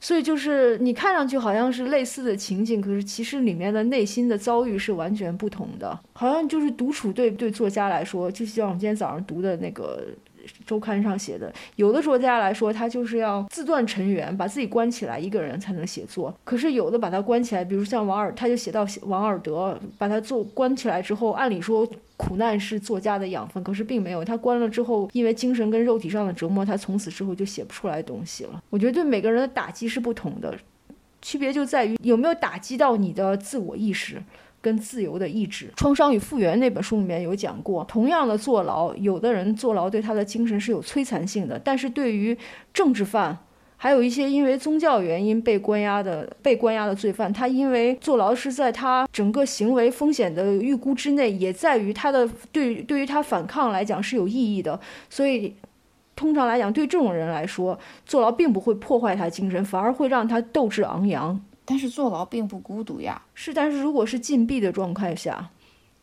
[0.00, 6.00] 所以就是你看上去好像是类似的情景，可是其实里面的内心的遭遇是完全不同的。
[6.14, 10.02] 好像就是独处对对作家来说，就像我们今天早上读的那个。
[10.66, 16.34] 周刊上写的，有的作家来说，他就是要自断尘缘，把自己关起来，一个人才能写作。
[16.44, 24.24] 可是有的把他关起来，比如像王尔，他就写到王尔德，把他做关起来之后，按理说苦难是作家的养分，可是并没有。
[24.24, 28.62] 他关了之后，因为精神跟肉体上的折磨，他从此之后就写不出来东西了。
[28.70, 30.54] 我觉得对每个人的打击是不同的，
[31.20, 34.22] 区别就在于有没有打击到你的自我意识。
[34.62, 42.38] 跟自由的意志，《创伤与复原》那本书里面有讲过，同样的坐牢，有的人坐牢对他的精神是有摧残性的，但是对于
[42.72, 43.36] 政治犯，
[43.76, 54.78] 还有一些因为宗教原因被关押的被关押的罪犯，他因为坐牢是在他整个行为风险的预估之内，也在于他的对对于他反抗来讲是有意义的，
[55.10, 55.52] 所以
[56.14, 61.42] 通常来讲，对这种人来说，坐牢并不会破坏他精神，反而会让他斗志昂扬。
[61.64, 65.50] 但是坐牢并不孤独呀，是，但是如果是禁闭的状态下，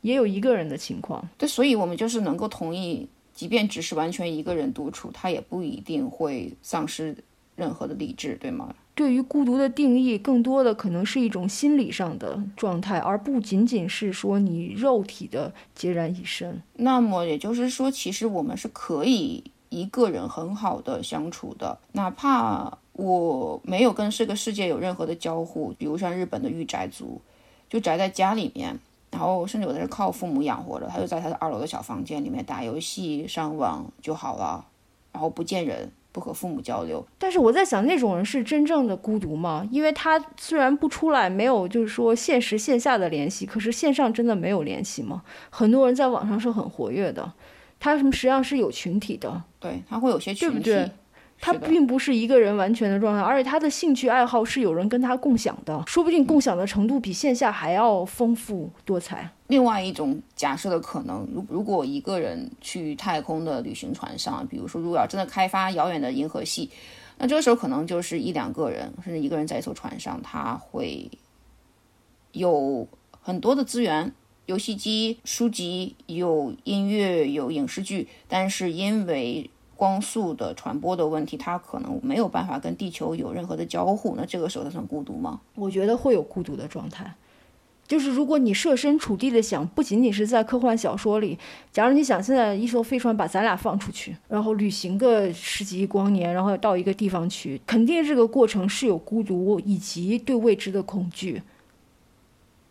[0.02, 1.28] 也有一个人的情况。
[1.38, 7.16] 对，所以我们就是能够同意，即便只是完全一个人独处，他也不一定会丧失
[7.56, 8.74] 任何的理智，对吗？
[8.96, 16.62] 对于孤独的定义，更多的可能是一种心理上的状态，而不仅仅是说你肉体的孑然一身。
[16.76, 22.78] 那么也就是说，其实我们是可以一个人很好的相处的，哪怕。
[23.00, 27.22] 我没有跟这个世界有任何的交互，比如像日本的御宅族，
[27.70, 28.78] 就宅在家里面，
[29.12, 34.66] 然后甚至有的人靠父母养活着，他就在他的二楼的小房间里面打游戏、上网就好了，
[35.14, 37.06] 然后不见人，不和父母交流。
[37.18, 39.66] 但是我在想，那种人是真正的孤独吗？
[39.72, 45.24] 因为他虽然不出来，没有就是说现实线下的联系，可是线上真的没有联系吗？
[45.50, 47.32] 很多人在网上是很活跃的，
[47.80, 50.92] 他什么实际上是有群体的，对他会有些群体。
[51.42, 59.30] 他并不是一个人完全的状态，而且他的兴趣爱好是有人跟他共享的，说不定共享的程度比线下还要丰富多彩。
[59.48, 66.70] 另外一种假设的可能，如如果一个人去太空的旅行船上，比如说如果要真的开发遥远的银河系，
[67.18, 71.10] 那这个时候可能就是一两个人，甚至一个人在一艘船上，他会
[72.34, 72.88] 有
[73.22, 74.12] 很多的资源，
[74.46, 79.50] 游戏机、书籍、有音乐、有影视剧，但是因为
[79.80, 84.14] 光速的传播的问题，它可能没有办法跟地球有任何的交互。
[84.18, 85.40] 那这个时候它算孤独吗？
[85.56, 87.16] 我觉得会有孤独的状态。
[87.88, 91.40] 就是如果你设身处地的想，不仅仅是在科幻小说里，
[91.72, 101.42] 假如你想现在一艘飞船把咱俩放出去，然后旅行个十几亿光年，然后到一个地方去，肯定这个过程是有孤独以及对未知的恐惧，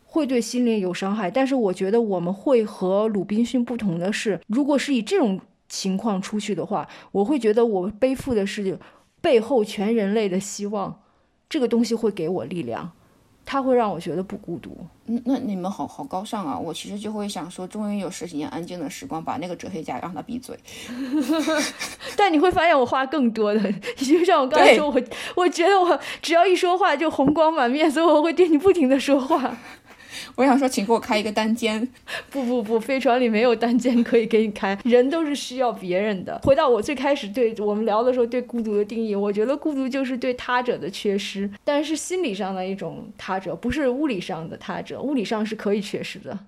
[0.05, 1.31] 会对心灵有伤害。
[1.31, 5.41] 但是我觉得我们会和鲁滨逊不同的是，如果是以这种。
[5.69, 8.79] 情况出去的话，我会觉得我背负的是
[9.21, 11.01] 背后全人类的希望，
[11.49, 12.93] 这个东西会给我力量，
[13.45, 14.77] 它会让我觉得不孤独。
[15.07, 16.59] 嗯，那你们好好高尚啊！
[16.59, 20.55] 我其实就会想说，终于有十几年安静的时光，把那个哲学家让他闭嘴。
[22.15, 25.03] 但你会发现我话更多的，就像我刚才说，我
[25.35, 29.57] 我觉得我只要一说话就红光满面，所以我会对你不停的说话。
[30.35, 31.87] 我想说，请给我开一个单间。
[32.31, 34.79] 不不不，飞船里没有单间可以给你开。
[34.85, 36.41] 人都是需要别人的。
[36.45, 45.01] 回到我最开始对我们聊的时候，对孤独的定义，我觉得孤独就是对他者的缺失，但是心理上的一种他者，不是物理上的他者。
[45.01, 46.39] 物理上是可以缺失的。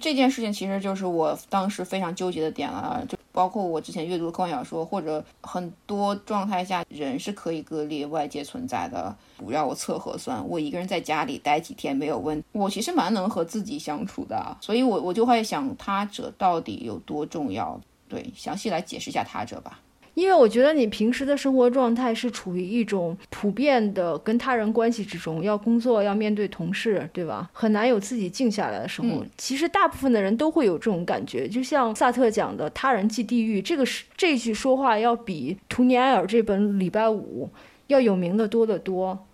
[0.00, 9.16] 这件事情其实就是我当时非常纠结的点了，就包括我之前阅读的科幻小说，或者很多状态下，人是可以割裂外界存在的。
[9.36, 17.80] 不让我测核酸，我一个人在家里待几天没有问，我其实蛮能和自己相处的，所以我我就会想他者到底有多重要？
[18.08, 19.80] 对，详细来解释一下他者吧。
[20.14, 27.48] 因为我觉得你平时的生活状态是处于一种普遍的跟他人关系之中，要工作，要面对同事，对吧？
[27.52, 29.08] 很难有自己静下来的时候。
[29.38, 37.48] 其实大部分的人都会有这种感觉，就像萨特讲的“他人即地狱”，这个是这句说话要比图尼埃尔这本《礼拜五》
[37.86, 39.26] 要有名的多得多。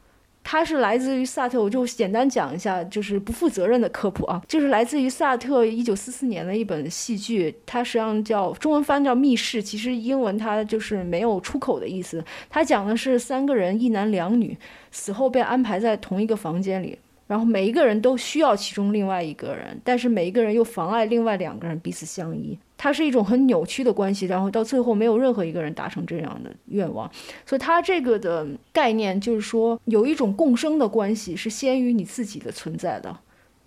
[0.50, 12.24] 它是来自于萨特，我就简单讲一下，就是不负责任的科普啊，就是来自于萨特一九四四年的一本戏剧，它实际上叫中文翻叫《密室》，其实英文它就是没有出口的意思。
[12.48, 14.56] 它讲的是三个人，一男两女，
[14.90, 16.98] 死后被安排在同一个房间里。
[17.28, 24.24] 然后每一个人都需要其中另外一个人，但是每一个人又妨碍另外两个人彼此相依，它是一种很扭曲的关系。
[24.24, 27.08] 然后到最后没有任何一个人达成这样的愿望，
[27.44, 33.14] 所以它这个的概念就是说有一种共生的关系是先于你自己的存在的，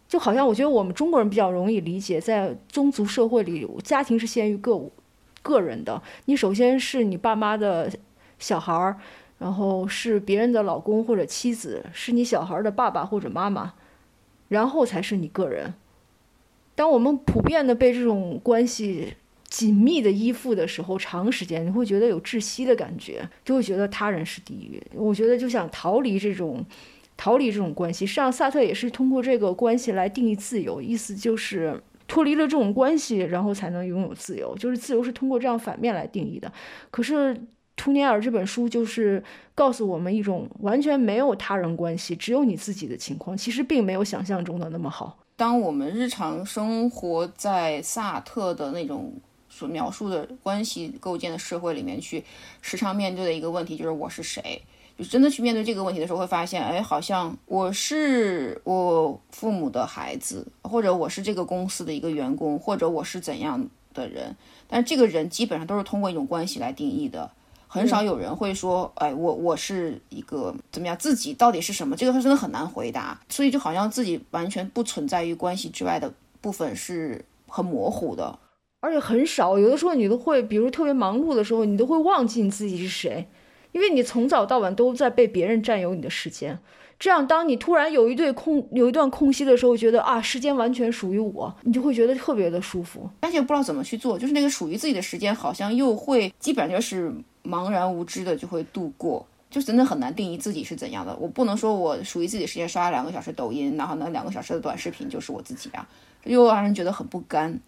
[0.07, 4.81] 就好像我觉得我们中国人比较容易理解，在宗族社会里，家庭是先于个
[5.43, 7.91] 个人的，你首先是你爸妈的
[8.39, 8.97] 小孩儿。
[9.41, 13.73] 然后是别人的老公或者妻子，是你小孩的爸爸或者妈妈，
[14.49, 15.73] 然后才是你个人。
[16.75, 19.15] 当我们普遍的被这种关系
[19.49, 24.79] 紧密的依附的时候，长时间你会觉得有窒息的感觉，就会觉得他人是地狱。
[24.93, 26.63] 我觉得就想逃离这种，
[27.17, 28.05] 逃离这种关系。
[28.05, 34.55] 实际上，萨特也是通过这个关系来定义自由，意思就是脱离了这种关系，然后才能拥有自由。
[34.55, 36.51] 就是自由是通过这样反面来定义的。
[36.91, 37.35] 可是
[37.81, 39.23] 图尼尔这本书就是
[39.55, 45.17] 告诉我们一种完全没有他人关系，只有你自己的情况，其实并没有想象中的那么好。
[45.35, 49.11] 当我们日常生活在萨特的那种
[49.49, 52.23] 所描述的关系构建的社会里面去，
[52.61, 54.61] 时常面对的一个问题就是我是谁？
[54.95, 64.35] 就真的去面对这个问题的时候，会发现，哎，好像我是我父母的孩子，或者我是这个公司的一个员工，或者我是怎样的人？
[64.67, 67.31] 但是这个人基本上都是通过一种关系来定义的。
[67.73, 70.97] 很少有人会说，哎，我我是一个怎么样？
[70.97, 71.95] 自己到底是什么？
[71.95, 73.17] 这个他真的很难回答。
[73.29, 76.11] 所以就好像自己完全不存在于关系之外的
[76.41, 78.37] 部分是很模糊的，
[78.81, 79.57] 而且很少。
[79.57, 83.25] 有的时候你都会，比如特别忙碌的时候，你都会忘记你自己是谁，
[83.71, 86.59] 因为你从早到晚都在被别人占有你的时间。
[86.99, 97.11] 这样，当你突然有一对空有一段空隙的时候，觉得啊，时间完全属于我，你就会觉得特别的舒服，而且不知道怎么去做，就是那个属于自己的时间，好像又会基本上就是
[97.43, 101.15] 茫然无知的就会度过，就真的很难定义自己是怎样的。
[101.17, 105.87] 我不能说我属于自己的时间刷了两个小时抖音，然后那两个小时的短视频就是我自己啊，
[106.23, 107.59] 又让人觉得很不甘。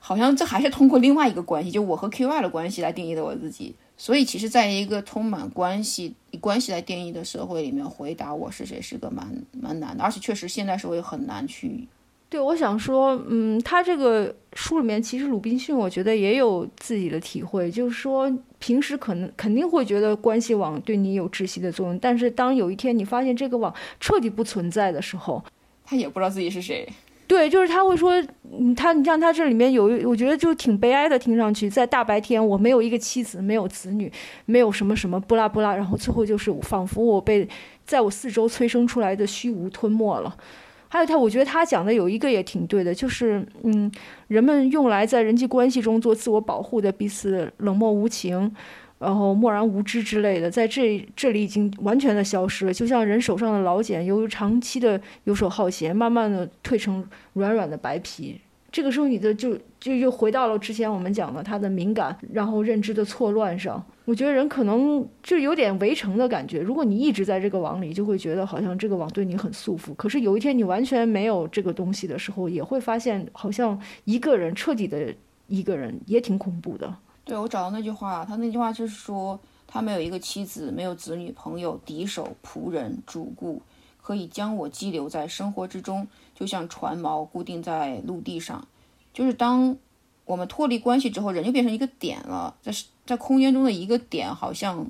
[0.00, 3.74] 好像这还是通过另外一个关系，就我和 QY 的关系来定义的我自己。
[3.96, 11.88] 所以，其实，在一个充满关系、以关系来定义的社会里面，回答我是谁是个蛮蛮难的，而且确实现代社会很难去。
[12.30, 25.42] 对，我想说，嗯，他这个书里面，其实鲁滨逊我觉得也有自己的体会，就是说，平时可能肯定会觉得关系网对你有窒息的作用，但是当有一天你发现这个网彻底不存在的时候，
[25.86, 26.86] 他也不知道自己是谁。
[27.26, 28.12] 对，就是他会说，
[28.52, 34.10] 嗯，他你像他这里面有，我觉得就挺悲哀的，听上去在大白天，我没有一个妻子，没有子女，
[34.44, 37.48] 没有什么什么不拉不拉，然后最后就是仿佛我被
[37.86, 40.36] 在我四周催生出来的虚无吞没了。
[40.88, 43.90] 还有他，我觉得他讲的有一个也挺对的，就是嗯，
[44.28, 48.54] 人们用来在人际关系中做自我保护的彼此冷漠无情。
[48.98, 58.40] 然后漠然无知之类的，在这这里已经完全的消失了，就像人手上的老茧，由于长期的游手好闲，慢慢的蜕成软软的白皮。
[58.70, 63.84] 这个时候，你的就就又回到了之前我们讲的他的敏感，然后认知的错乱上。
[64.04, 66.60] 我觉得人可能就有点围城的感觉。
[66.60, 69.94] 如果你一直在这个网里，就会觉得好像这个网对你很束缚。
[69.94, 75.14] 可是有一天你完全没有这个东西的时候，也会发现好像一个人彻底的
[75.46, 76.94] 一个人也挺恐怖的。
[77.24, 83.60] 对，我找到那句话，他那句话就是说，他没有一个妻子，没有子女、朋友、敌手、仆人、主顾，
[84.00, 86.06] 可以将我羁留在生活之中，
[86.38, 88.68] 就像船锚固定在陆地上。
[89.12, 89.76] 就是当
[90.24, 92.72] 我们脱离关系之后，人就变成一个点了，在
[93.04, 94.86] 在空间中的一个点，好像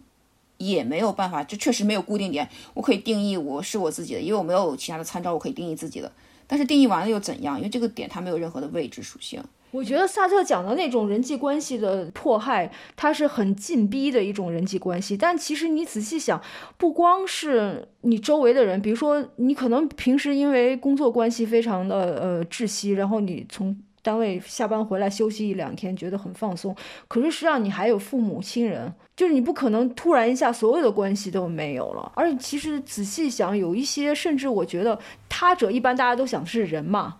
[0.58, 6.12] 也没有办法，就确实没有固定点，我可以定义我是我自己的，因为我没有其他的参照，我可以定义自己的。
[6.46, 7.56] 但是定义完了又怎样？
[7.56, 9.42] 因为这个点它没有任何的位置属性。
[9.70, 15.16] 我觉得萨特讲的那种人际关系的迫害，它是很禁逼的一种人际关系。
[15.16, 16.40] 但其实你仔细想，
[16.78, 26.74] 不光是你周围的人，比如说你可能平时因为工作关系非常的呃窒息，然后你从单位下班回来休息一两天，觉得很放松。
[27.06, 32.10] 可是实际上你还有父母亲人，就是你不可能突然一下所有的关系都没有了。
[32.14, 34.98] 而且其实仔细想，有一些甚至我觉得
[35.28, 37.16] 他者一般大家都想是人嘛。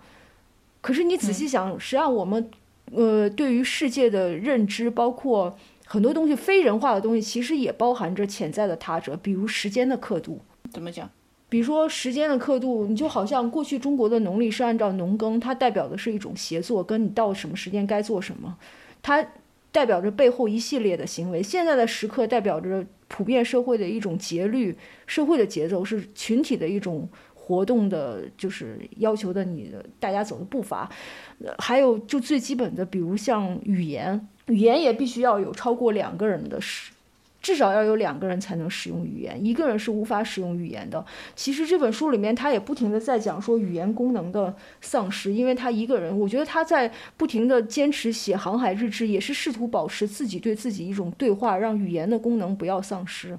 [0.81, 2.51] 可是你仔细想，实际上我们，
[2.93, 10.41] 呃，对于世界的认知，包括很多东西非人化的东西，其实也包含着潜在的他者，比如时间的刻度。
[10.73, 11.11] 怎么讲？
[11.49, 18.57] 比如说时间的刻度，你就好像过去中国的农历是按照农耕，它代表的是一种协作，跟你到什么时间该做什么，
[19.03, 19.27] 它
[19.73, 21.43] 代表着背后一系列的行为。
[21.43, 24.77] 现在的时刻代表着普遍社会的一种节律，
[25.07, 27.09] 社会的节奏是群体的一种。
[27.49, 30.87] 活动的就是要求的，你的大家走的步伐，
[31.57, 36.93] 还有就最基本的，比如像语言，语言也必须要有超过两个人的使，
[37.41, 41.03] 至少要有两个人才能使用语言，一个人是无法使用语言的。
[41.35, 53.39] 其实这本书里面他也不停的在讲说语言功能的丧失，因为他一个人，我觉得他在不停的坚持写航海日志，也是试图保持自己对自己一种对话，让语言的功能不要丧失。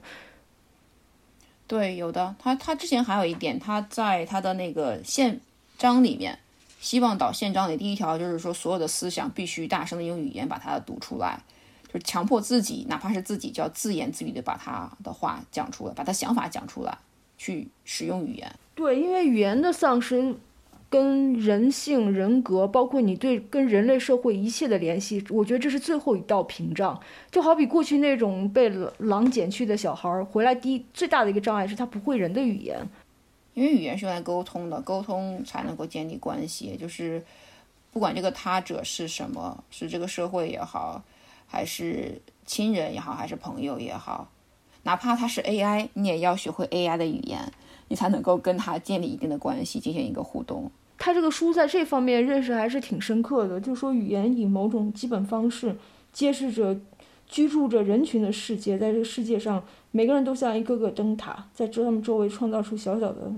[1.69, 2.35] 对，有的。
[2.39, 5.39] 他他之前还有一点，他在他的那个宪
[5.77, 6.39] 章里面，
[6.79, 11.39] 希望岛宪章里第一条就是说，所有的思想必须大声的用语言把它读出来。
[11.85, 16.97] 就是强迫自己，哪怕是自己，就要自言自语的把他的话讲出来，把他想法讲出来，
[17.37, 18.51] 去使用语言。
[18.73, 20.35] 对，因为语言的丧失。
[20.89, 26.99] 跟人性、人格，包括你对跟人类社会一切的联系，我觉得这是最后一道屏障。
[27.29, 32.79] 就好比过去那种被狼捡去的小孩回来，第一最大的一个障碍是他不会人的语言，
[33.53, 36.75] 因为语言是用来沟通的，沟通才能够建立关系。
[36.75, 37.23] 就是
[37.91, 41.03] 不管这个他者是什么，是这个社会也好，
[41.45, 44.27] 还是亲人也好，还是朋友也好，
[44.81, 47.51] 哪怕他是 AI，你也要学会 AI 的语言。
[47.91, 50.69] 你才能够跟他建立一定的关系，进行一个互动。
[50.99, 55.75] 他这个书在这方面认识还是挺深刻的，就说语言以某种基本方式
[56.11, 56.77] 揭示着
[57.25, 63.31] 居住着人群的世界，在这个世界上，每个人都像一个个灯塔，在他们周围创造出小小的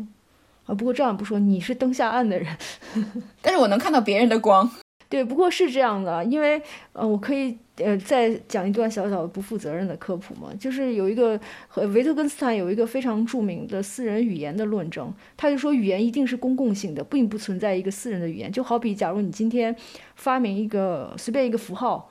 [0.65, 0.73] 啊。
[0.73, 2.57] 不过这样不说，你是灯下暗的人，
[3.41, 4.69] 但是我能看到别人的光。
[5.07, 6.61] 对，不过是这样的，因为
[6.93, 18.51] 呃，我可以呃再讲一段小小的不负责任的科普嘛，就是有一个和维特根斯坦有一个非常著名的私人语言的论证，他就说语言一定是公共性的，并不存在一个私人的语言。
[18.51, 19.75] 就好比假如你今天
[20.15, 22.09] 发明一个随便一个符号，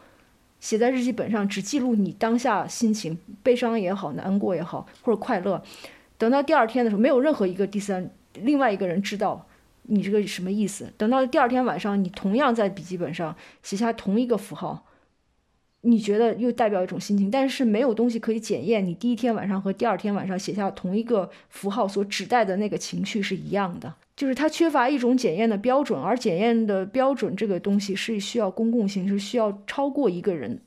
[0.59, 5.63] 写在日记本上，只记录你当下心情，悲伤也好，难过也好，或者快乐，
[6.19, 9.47] 等到第二天的时候，没有任何一个第三另外一个人知道。
[9.85, 10.93] 你这个什么意思？
[10.97, 14.85] 等到第二天晚上，你同样在笔记本上写下同一个符号，
[15.83, 30.61] 你觉得又代表一种心情，但是没有东西可以检验你第一天晚上和第二天晚上写下同一个符号所指代的那个情绪是一样的，就是它缺乏一种检验的标准，而检验的标准这个东西是需要公共性，是需要超过一个人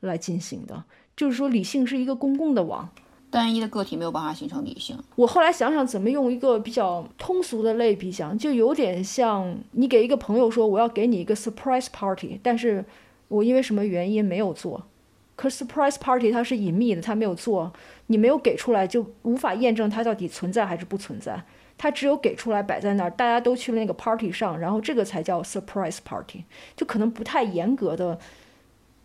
[0.00, 0.84] 来进行的，
[1.16, 2.88] 就是说理性是一个公共的网。
[3.30, 4.94] 单一的个体没有办法形成理性。
[5.16, 12.84] 我后来想想，怎么用一个比较通俗的类比讲，就有点像你给一个朋友说我要给你一个 surprise party，但是
[13.32, 14.86] 我因为什么原因没有做。
[15.34, 17.72] 可 surprise party 它是隐秘的，它没有做，
[18.08, 21.42] 你没有给出来，就无法验证它到底存在还是不存在。
[21.78, 26.44] 它只有给出来摆在那儿，大家都去了那个 party 上，然后这个才叫 surprise party，
[26.76, 28.18] 就可能不太严格的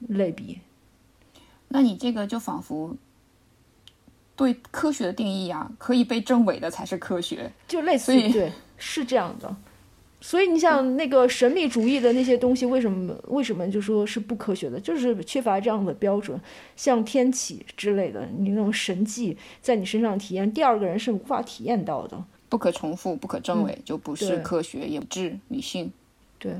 [0.09, 0.59] 类比。
[1.69, 2.95] 那你这个就仿佛。
[4.35, 9.55] 对科学的定义啊，可以被证伪的才是科学，就类似于对，是这样的。
[10.19, 14.79] 所以你想那个神秘主义的那些东西，为什么为什么就说是不科学的？
[14.79, 16.39] 就是缺乏这样的标准，
[16.75, 25.91] 像天启之类的，你那种神迹在你身上体验，第二个人是无法体验到的，不可重复、不可证伪，就不是科学，也不是理性。
[26.39, 26.53] 对。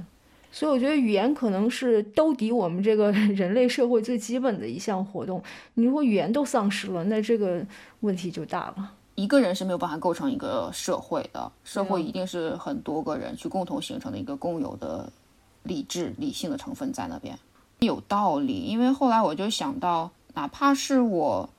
[0.50, 5.44] 所以我觉得语言可能是兜底我们这个人类社会最基本的一项活动。
[5.76, 7.64] 你如果语言都丧失了，那这个
[8.00, 8.94] 问题就大了。
[9.18, 15.12] 一个人是没有办法构成一个社会的，社会一定是很多个人去共同形成的一个共有的
[15.64, 17.36] 理智、理性的成分在那边。
[17.80, 21.50] 有道理，因为后来我就想到，哪怕是我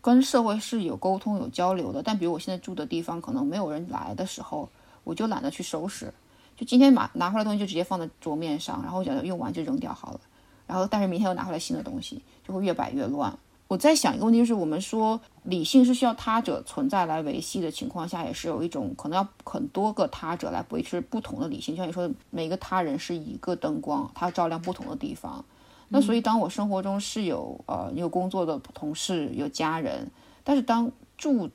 [0.00, 4.68] 跟社会是有沟通、有交流的，但比如我现在住的地方可能没有人来的时候，
[5.04, 6.12] 我就懒得去收拾。
[6.56, 10.20] 就今天拿拿回来东西就直接放在桌面上，然后想用完就扔掉好了。
[10.66, 13.38] 然后但是明天又拿回来新的东西，就会越摆越乱。
[13.68, 21.76] 我在想一个问题，就是我们说理性是需要他者存在来维系的情况下，也是有一种可能要很多个他者来维持不同的理性。
[21.76, 25.44] 就像你说的，每个他人是一个灯光，它照亮不同的地方。
[25.90, 30.10] 那所以当我生活中是有呃有工作的同事有家人，
[30.42, 31.50] 但是当住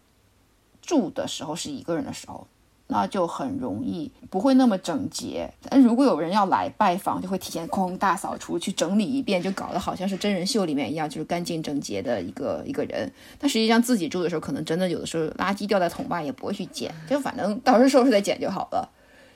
[0.83, 2.45] 住的时候是一个人的时候。
[2.87, 13.11] 那就很容易不会那么整洁，但如果有人要来拜访，就会提前哐大扫除，去整理一遍，就搞得好像是真人秀里面一样，就是干净整洁的一个一个人。
[13.39, 18.89] 但实际上自己住的时候，可能真的有的时候垃圾掉在桶外也不会去捡，就反正到时候收拾再捡就好了。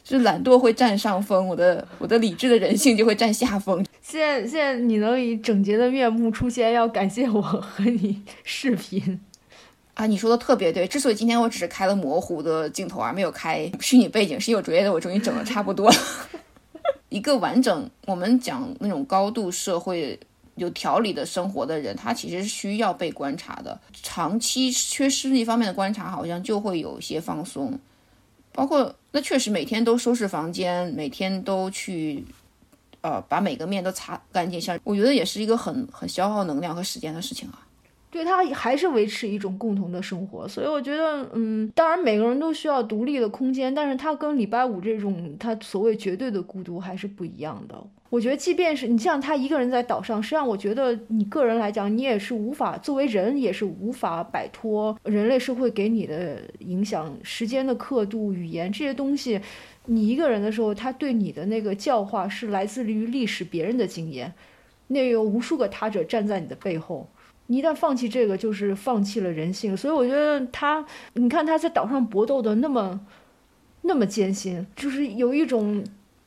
[0.03, 3.85] 就懒惰会占上风，我的我的理智的人性就会占下风。
[4.01, 9.19] 现在现在你能以整洁的面目出现，要感谢我和你视频。
[9.97, 10.87] 啊，你说的特别对。
[10.87, 15.95] 之所以今天我只是开了模糊的镜头而没有开虚拟背景，是因为我觉得我终于整的差不多了。
[17.09, 20.19] 一个完整，我们讲那种高度社会
[20.53, 23.79] 有条理的生活的人，他其实是需要被观察的。
[24.03, 27.79] 长期缺失一方面的观察，好像就会有一些放松。
[28.53, 32.23] 包括那确实每天都收拾房间，每天都去
[33.01, 37.65] 呃把每个面都擦干净，像我觉得也是一个很很消耗能量和时间的事情啊。
[38.09, 47.75] 对他还是维持一种共同的生活，所以我觉得，嗯，当然每个人都需要独立的空间，但是他跟礼拜五这种他所谓绝对的孤独还是不一样的。
[48.09, 59.41] 我觉得，即便是你像他一个人在岛上，实际上我觉得你个人来讲，你也是无法作为人也是无法摆脱人类社会给你的影响，时间的刻度、语言这些东西，
[59.87, 64.33] 你一个人的时候，他对你的那个教化是来自于历史别人的经验。
[64.87, 67.05] 那有无数个他者站在你的背后。
[67.47, 69.75] 你一旦放弃这个，就是放弃了人性。
[69.75, 72.99] 所以我觉得他，你看他在岛上搏斗的那么
[73.81, 75.83] 那么艰辛，就是有一种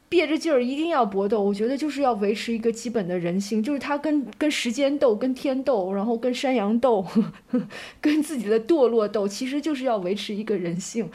[0.09, 1.43] 憋着劲儿一定要搏斗。
[1.43, 7.07] 我觉得就是要维持一个基本的人性，就是他跟跟时间斗，跟天斗，然后跟山羊斗，
[8.01, 11.09] 跟自己的堕落斗，其实就是要维持一个人性。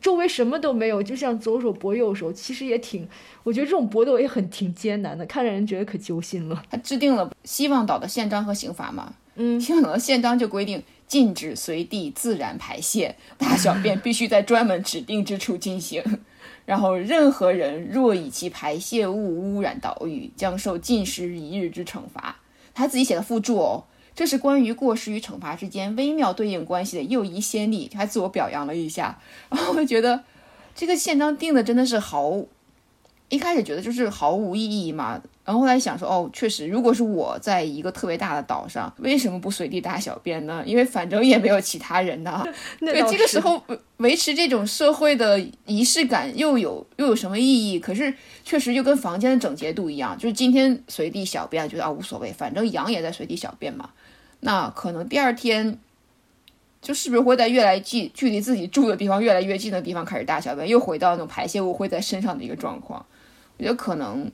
[0.00, 3.06] 周围什么都没有，就像左手搏右手，其实也挺，
[3.42, 6.62] 我觉得这种搏斗也很挺艰难的，看着人觉得可揪心了。
[6.70, 16.02] 他制定了希望岛的宪章和刑罚嘛，嗯， 希望岛的宪章就规定禁止随地自然排泄，大小便必须在专门指定之处进行，
[16.66, 22.36] 然后任何人若以其排泄物污染岛屿，将受禁食一日之惩罚。
[22.72, 23.84] 他自己写的附注哦。
[24.14, 29.18] 这是关于过失与惩罚之间微妙对应关系的又一先例，还自我表扬了一下。
[29.50, 30.22] 然后我就觉得，
[30.74, 32.40] 这个宪章定的真的是毫，
[33.28, 35.20] 一开始觉得就是毫无意义嘛。
[35.44, 40.62] 然后后来想说，哦，确实，如果是我在一个特别大的岛上，为什么不随地大小便呢？
[40.64, 42.42] 因为反正也没有其他人呢。
[42.80, 43.62] 对，这个时候
[43.98, 47.78] 维持这种社会的仪式感又有又有什么意义？
[47.78, 53.90] 可是确实就跟房间的整洁度一样，就是今天随地小便，觉得啊无所谓，反正羊也在随地小便嘛。
[54.44, 55.78] 那可能第二天，
[56.82, 63.06] 就是不是会在越来近距离自己住的地方越来越近的地方开始大小便，又回到那种排泄物会在身上的一个状况。
[63.56, 64.30] 我觉得可能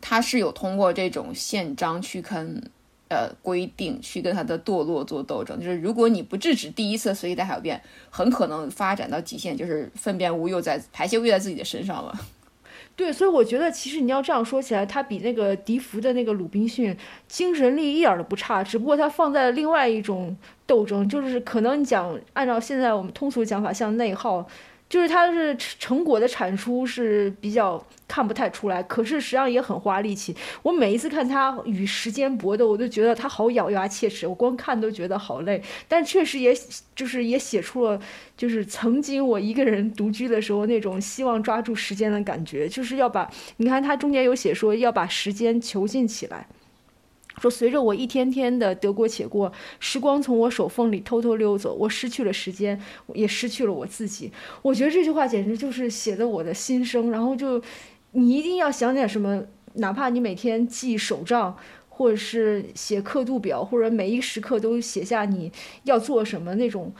[0.00, 2.62] 他是有通过这种宪章去跟
[3.08, 5.58] 呃规定去跟他的堕落做斗争。
[5.58, 12.16] 就是如果你不制止第一次随地大小便，很可能发展到极限，就是粪便物又在排泄物又在自己的身上了。
[12.96, 16.96] 对，所以我觉得其实你要这样说起来，他比那个笛福的那个鲁滨逊
[17.28, 20.34] 精神力一点都不差，只不过他放在了另外一种
[20.66, 24.46] 斗争，就是可能你讲按照现在我们通俗讲法，像内耗。
[24.88, 30.34] 就是它是成果的产出是比较看不太出来，可是实际上也很花力气。
[30.62, 35.60] 我每一次看他与时间搏斗，我都觉得他好咬牙切齿，我光看都觉得好累。
[35.88, 36.56] 但确实也
[36.94, 38.00] 就是也写出了，
[38.36, 46.46] 就是曾经我一个人独居的时候那种希望抓住时间的感觉，就是要把你看他中间有写说要把时间囚禁起来。
[47.40, 52.80] 说随着我一天天的得过且过，时光从我手缝里偷偷溜走，我失去了时间，
[53.14, 54.32] 也失去了我自己。
[54.62, 57.10] 我觉得这句话简直就是写的我的心声。
[57.10, 57.62] 然后就，
[58.12, 61.56] 你一定要想点什么，哪怕你每天记手账，
[61.90, 65.52] 或者是写刻度表，或者每一时刻都写下你
[65.84, 66.94] 要做什么那种，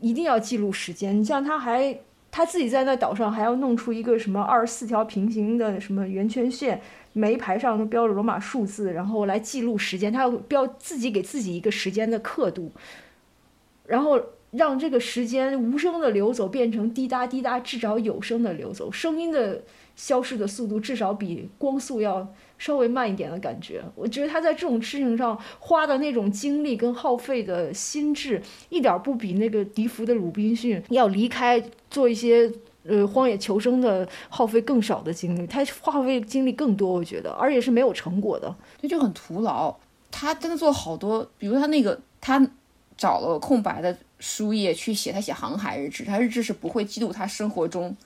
[0.00, 1.18] 一定要记录时间。
[1.18, 1.98] 你像他还
[2.36, 6.80] 他自己在那岛上还要弄出一个什么二十四条平行的什么圆圈线。
[7.12, 10.12] 每一排上都标着罗马数字，然后来记录时间。
[10.12, 12.72] 他要标自己给自己一个时间的刻度，
[13.86, 14.20] 然后
[14.50, 18.90] 让这个时间无声的流走，变成滴答滴答，至少有声的流走。
[18.90, 19.62] 声音的
[19.94, 22.26] 消失的速度至少比光速要
[22.58, 23.80] 稍微慢一点的感觉。
[23.94, 31.62] 我觉得他在这种事情上花的那种精力跟耗费的心智，一点不比那个笛福的鲁滨逊要离开
[31.94, 32.52] 做一些。
[32.86, 39.74] 呃，荒野求生的耗费更少的精力，他耗费精力更多，我觉得，而且是没有成果的，这就很徒劳。
[40.10, 42.46] 他真的做好多，比如他那个，他
[42.94, 47.96] 找了空白的书页去写，他写航海日志，他日志是不会记录他生活中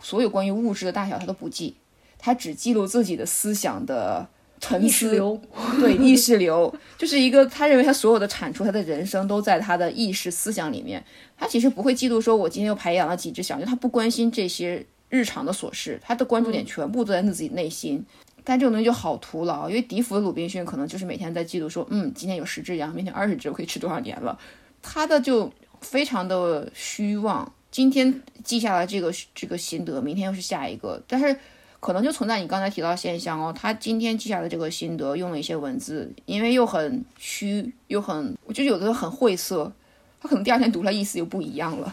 [0.00, 1.76] 所有关于物质的大小，他都不记，
[2.18, 4.26] 他只记录自己的思想的。
[4.62, 5.38] 沉思流，
[5.80, 11.04] 对意识流，就是一个他认为他所有的产出，他的人生都在他的意识思想里面。
[11.36, 18.06] 他其实不会嫉妒说，我今天又培养了几只小牛，他不关心这些日常的琐事，他的关注点全部都在自己内心。
[18.44, 24.38] 但这种东西就好徒劳，因为笛福的鲁滨逊可能就是每天在嫉妒说，嗯，今天有十只羊，明天二十只，我可以吃多少年了。
[24.80, 31.36] 他的就非常的虚妄，今天记下了这个这个心得，明天又是下一个，但是。
[31.82, 39.72] 可能就存在你刚才提到现象哦，他今天记下的这个心得用了一些文字，因为又很虚又很，我觉得有的很晦涩，
[40.20, 41.92] 他可能第二天读出来意思又不一样了。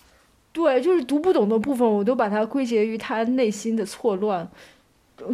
[0.52, 4.46] 对，就是读不懂的部分，我都把它归结于他内心的错乱。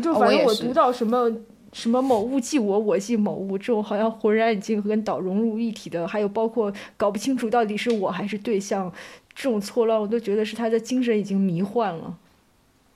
[0.00, 1.28] 就反正我读到什么
[1.72, 8.92] 什么某物即我，我即某物这种，好像浑然已经跟岛融入一体的，还有包括搞不清楚到底是我还是对象
[9.34, 12.16] 这种错乱，我都觉得是他的精神已经迷幻了。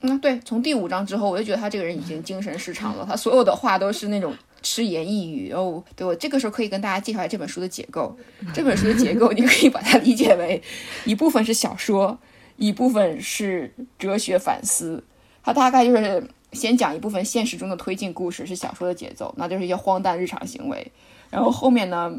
[0.03, 3.05] 嗯，对，从第五章之后，我就觉得他这个人已经精神失常了。
[3.07, 5.83] 他所有的话都是那种痴言呓语哦。
[5.95, 8.17] 对我这个时候可以跟大家介绍一下这本书的结构。
[8.51, 10.61] 这本书的结构，你可以把它理解为
[11.05, 12.17] 一部分是小说，
[12.57, 15.03] 一部分是哲学反思。
[15.43, 20.91] 它大概就是先讲一部分现实中的推进故事，是小说的节奏，那就是一些荒诞日常行为。
[21.29, 22.11] 然后后面呢，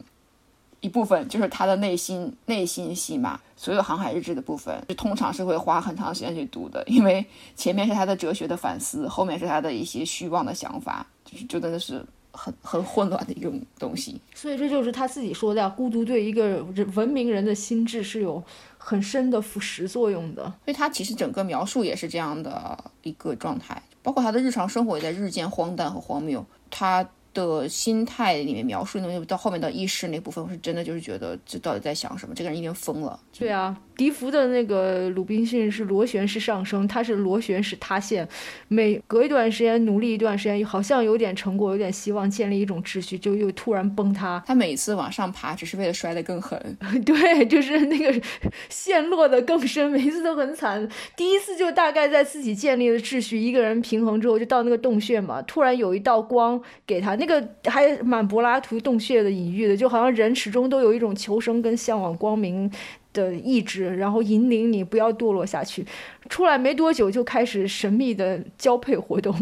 [0.80, 3.40] 一部分就是他的内心内心戏码。
[3.62, 14.20] 所有航海日志的部分，就通常是会花很长时间去读的，因为前面是他的哲学的反思，后面是他的一些虚妄的想法，就是就真的是很很混乱的一种东西。
[14.34, 18.42] 所以这就是他自己说的，孤独对一个人文明人的心智是有
[18.76, 20.42] 很深的腐蚀作用的。
[20.64, 26.44] 所以他其实整个描述也是这样的一个状态，包括他的日常生活也在日渐荒诞和荒谬。
[26.68, 27.08] 他。
[27.34, 32.34] 的心态里面描述的东西，到后面的意识那部分，我是真的就是觉得这到底在想什么？
[32.34, 33.18] 这个人一定疯了。
[33.38, 38.26] 对啊，笛福的那个鲁滨逊是螺旋式上升，他是螺旋式塌陷，
[38.68, 44.42] 每隔一段时间努力一段时间，好像有点成果，有点希望建立一种秩序，就又突然崩塌。
[44.46, 46.58] 他每次往上爬，只是为了摔得更狠。
[47.04, 48.20] 对，就是那个
[48.68, 50.88] 陷落的更深，每一次都很惨。
[51.16, 57.14] 第一次就大概在自己建立了秩序，一个人平衡之后，就到那个洞穴嘛，突然有一道光给他。
[57.16, 62.70] 那个还蛮柏拉图洞穴的隐喻的，就好像人始终都有一种求生跟向往光明
[63.12, 65.86] 的意志，然后引领你不要堕落下去。
[66.28, 69.34] 出来没多久就开始神秘的交配活动，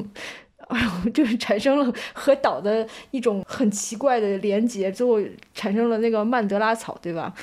[0.68, 5.20] 然后就是产生了和岛的一种很奇怪的连接，最后
[5.54, 7.34] 产生了那个曼德拉草，对吧？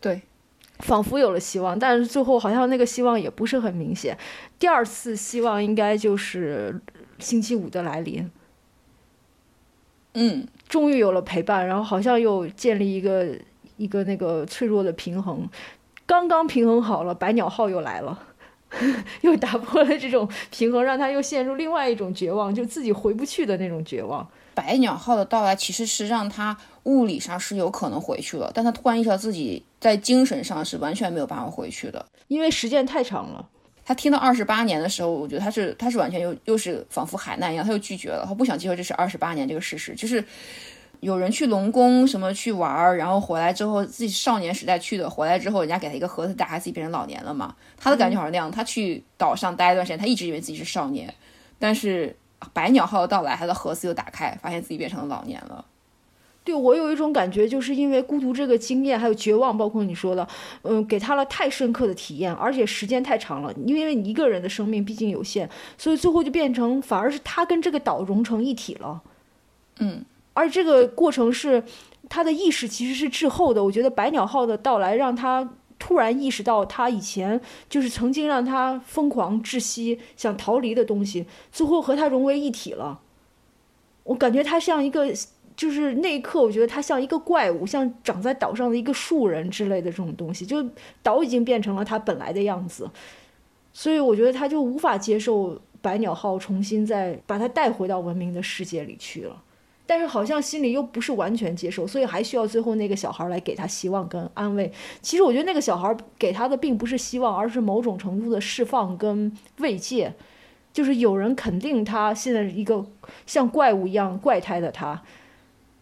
[0.00, 0.20] 对，
[0.80, 4.16] 仿佛有了希望，但是最后好像那个希望也不是很明显。
[4.58, 6.80] 第二次希望应该就是
[7.18, 8.30] 星期五的来临。
[10.18, 13.36] 嗯，终于有了陪伴，然后好像又建立一个
[13.76, 15.48] 一个那个脆弱的平衡，
[16.06, 18.18] 刚刚平衡好了，百鸟号又来了，
[19.22, 24.26] 又打破了这种平衡，让他又陷入另外一种绝望，就自己回不去的那种绝望。
[24.54, 33.46] 百鸟号的到来其实是让他物理上是有可能回去了，但他突然意识到自己在精神上是完全没有办法回去的，因为时间太长了。
[33.84, 39.94] 他听到二十八年的时候，我觉得他是他是完全又又是仿佛海难一样，他又拒绝了，他不想接受这是二十八年这个事实。
[39.94, 40.24] 就是
[41.00, 47.54] 有人去龙宫什么去玩儿，然后回来之后自己少年时代去的，回来之后人家给他一个盒子，打开自己变成老年了嘛。
[47.76, 51.12] 他的感觉好像那样，他去岛上待一段时间，他一直以为自己是少年，
[51.58, 52.16] 但是
[52.52, 55.64] 百鸟号的到来，他的盒子又打开，发现自己变成了老年了。
[56.44, 60.28] 对我有一种感觉，就是因为孤独这个经验，还有绝望，包括你说的，
[60.62, 63.52] 嗯，给他了太深刻的体验，而且时间太长了。
[63.64, 69.02] 因为你一个人的生命毕竟有限，所以最后就变成反而是他跟这个岛融成一体了。
[69.80, 70.04] 嗯，
[70.36, 71.64] 而这个过程是
[72.08, 73.64] 他的意识其实是滞后的。
[73.64, 83.00] 我觉得百鸟号的到来让他突然意识到，他以前就是曾经让他疯狂窒息、想逃离的东西，最后和他融为一体了。
[84.04, 85.12] 我感觉他像一个。
[85.56, 90.62] 就是那一刻，我觉得他像一个怪物，像长在岛上的一个树人之类的这种东西，就
[91.02, 92.90] 岛已经变成了他本来的样子，
[93.72, 99.42] 所以我觉得他就无法接受百鸟号重新再把他带回到文明的世界里去了，
[99.86, 104.70] 但是好像心里又不是完全接受，所以还需要最后那个小孩来给他希望跟安慰。
[105.00, 110.12] 其实我觉得那个小孩给他的并不是希望，而是某种程度的释放跟慰藉，
[110.72, 112.84] 就是有人肯定他现在一个
[113.26, 115.02] 像怪物一样怪胎的他。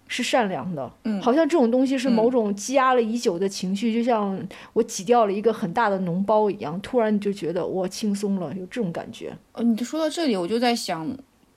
[0.07, 4.39] 是善良的，嗯，好像这种东西是某种积压了已久的情绪，就像
[4.75, 9.35] 我挤掉了一个很大的脓包一样，突然就觉得我轻松了，有这种感觉。
[9.53, 11.09] 呃，你说到这里，我就在想，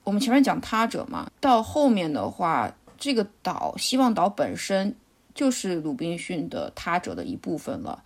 [0.08, 4.96] 我们前面讲他者嘛，到后面的话，这个岛希望岛本身
[5.34, 8.02] 就是鲁滨逊的他者的一部分了，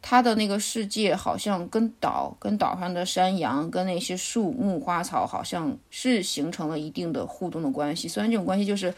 [0.00, 8.94] 他的那个世界好像跟岛、跟岛上的山羊、跟那些树木花草，好像是形成了一定的互动的关系，虽然这种关系就是。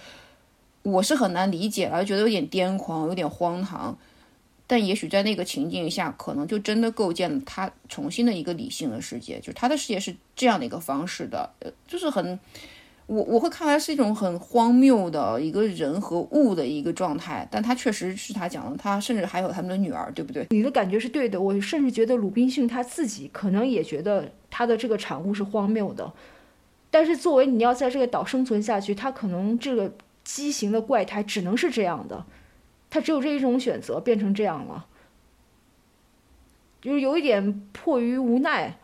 [0.84, 3.96] 我是很难理解了，觉得有点癫狂，有点荒唐，
[4.66, 12.38] 但也许在那个情境下，可能就真的构建了他重新的一个理性的世界，就是他的世界是这样的一个方式的，呃，就是很，
[13.06, 20.46] 我我会看来是一种很荒谬的一个人和物的一个状态，但他确实是他讲的，他甚至还有他们的女儿，对不对？
[20.48, 26.10] 你的感觉是对的，我甚至觉得鲁滨逊他自己可能也觉得他的这个产物是荒谬的，
[26.90, 29.92] 但是作为你要在这个岛生存下去，他可能这个。
[30.26, 32.24] 畸形的怪胎只能是这样的，
[32.94, 34.86] 他只有这一种选择，变成这样了，
[36.80, 38.78] 就是有一点迫于无奈，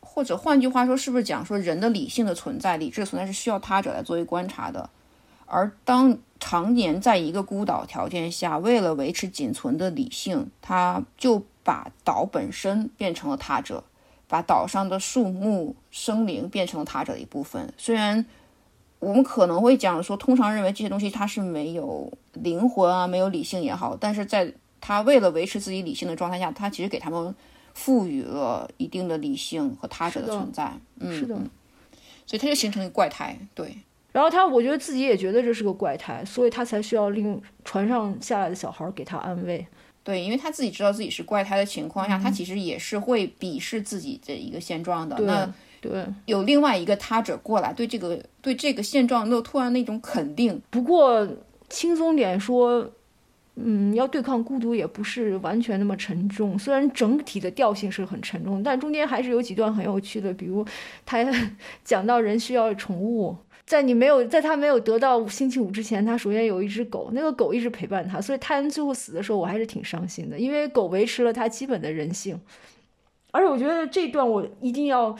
[0.00, 4.88] 或者换句话说，是不是讲说人的理性的存在、理智存在是需要他者来作为观察的？
[5.44, 13.84] 而当常年在一个孤岛条件下，为了维持仅存的理性，他就把岛本身变成了他者，
[14.26, 18.24] 把岛上的树木生灵变成了他者的一部分，虽然。
[19.00, 27.34] 我们可能会讲说，通常认为这些东西它是没有灵魂啊，没有理性也好，但是在他为了维持自己理性的状态下，他其实给他们
[27.74, 30.72] 赋予了一定的理性和他者的存在。
[30.98, 31.34] 嗯，是的，
[32.26, 33.38] 所以他就形成一个怪胎。
[33.54, 33.74] 对，
[34.12, 39.66] 然后他我觉得自己也觉得这是个怪胎，所以他才需要令船上下来的小孩给他安慰。
[40.02, 45.18] 对，因为他自己知道自己是怪胎的情况下，他其实也是会鄙视自己的一个现状的。
[45.20, 50.60] 那对，有另外一个他者过来，对这个对这个现状又突然那种肯定。
[50.68, 51.26] 不过
[51.68, 52.90] 轻松点说，
[53.56, 56.58] 嗯，要对抗孤独也不是完全那么沉重。
[56.58, 60.64] 虽然整体的调性是很沉重，但中间还是有几段很有趣的，比如
[61.06, 61.24] 他
[61.82, 63.34] 讲到人需要宠物。
[63.64, 72.38] 在你没有在他没有得到星期五之前，他首先有一只狗，那个狗一直陪伴他，所以泰恩最后死的时候，我还是挺伤心的，因为狗维持了他基本的人性。
[73.30, 75.16] 而且我觉得这段我一定要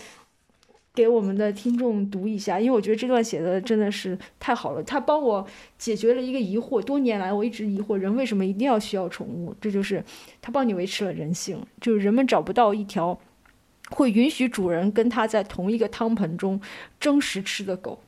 [1.01, 5.46] 给我们的听众读一下，因为我觉得这段写的真的是太好了，他帮我
[5.78, 10.05] 解决了一个疑惑，多年来我一直疑惑人为什么一定要需要宠物，这就是
[10.42, 13.18] 他帮你维持了人性，就是人们找不到一条
[13.92, 16.61] 会允许主人跟他在同一个汤盆中
[17.01, 18.03] 争食吃的狗。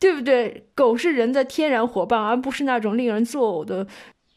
[0.00, 0.64] 对不对？
[0.74, 3.86] 狗是人的天然伙伴，而不是那种令人作呕的、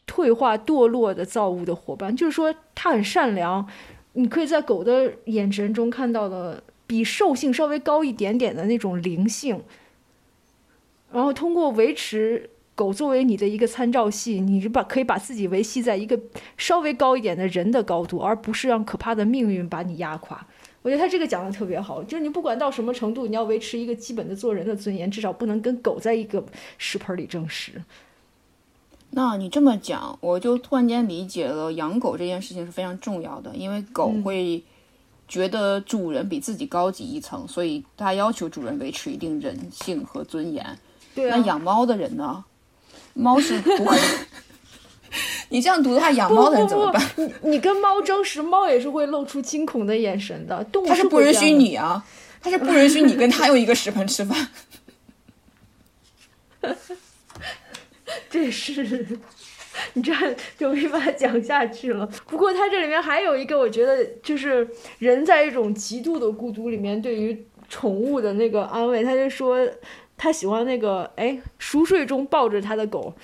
[0.04, 2.14] 退化堕落的造物的伙伴。
[2.14, 3.66] 就是说，它很善良。
[4.14, 9.60] 你可以在狗的眼神中看到的比兽性稍微高一点点的那种灵性。
[11.10, 16.18] 然后，通过维持狗作为你的一个参照系，你是把可以把自己维系在一个
[16.56, 20.46] 稍微高一点的人的高度，而不是让可怕的命运把你压垮。
[20.80, 26.44] 我觉得他这个讲的特别好，就是你不管到什么程度，你要维持一个基本的做人的尊严，至少不能跟狗在一个
[26.78, 27.72] 食盆里争食。
[29.14, 34.62] 那你这么讲，我就突然间理解了养狗这件事情是非常重要的，因为狗会
[35.28, 40.78] 觉得主人比自己高级一层，所以它要求主人维持一定人性和尊严。
[41.14, 41.36] 对啊。
[41.36, 42.42] 那养猫的人呢？
[43.12, 43.98] 猫是不会。
[45.50, 47.10] 你这样读的话，养猫的人怎么办？
[47.16, 50.64] 你你跟猫争食，猫也是会露出惊恐的眼神的。
[50.64, 52.02] 动物它是不允许你啊，
[52.40, 54.48] 它是不允许你跟它用一个食盆吃饭。
[58.30, 59.06] 这是，
[59.94, 62.06] 你这样就没法讲下去了。
[62.26, 69.68] 不过它这里面还有一个，我觉得就是人在一种极度的孤独里面，对于宠物的那个安慰，他就说
[70.16, 73.14] 他喜欢那个哎熟睡中抱着他的狗。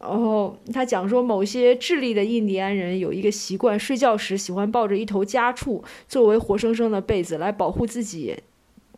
[0.00, 8.36] 然后他讲说，某些智利的印第安人有一个习惯，睡觉时喜欢抱着一头家畜作为活生生的被子来保护自己，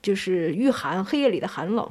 [0.03, 1.89] 就是御寒黑夜里的寒冷。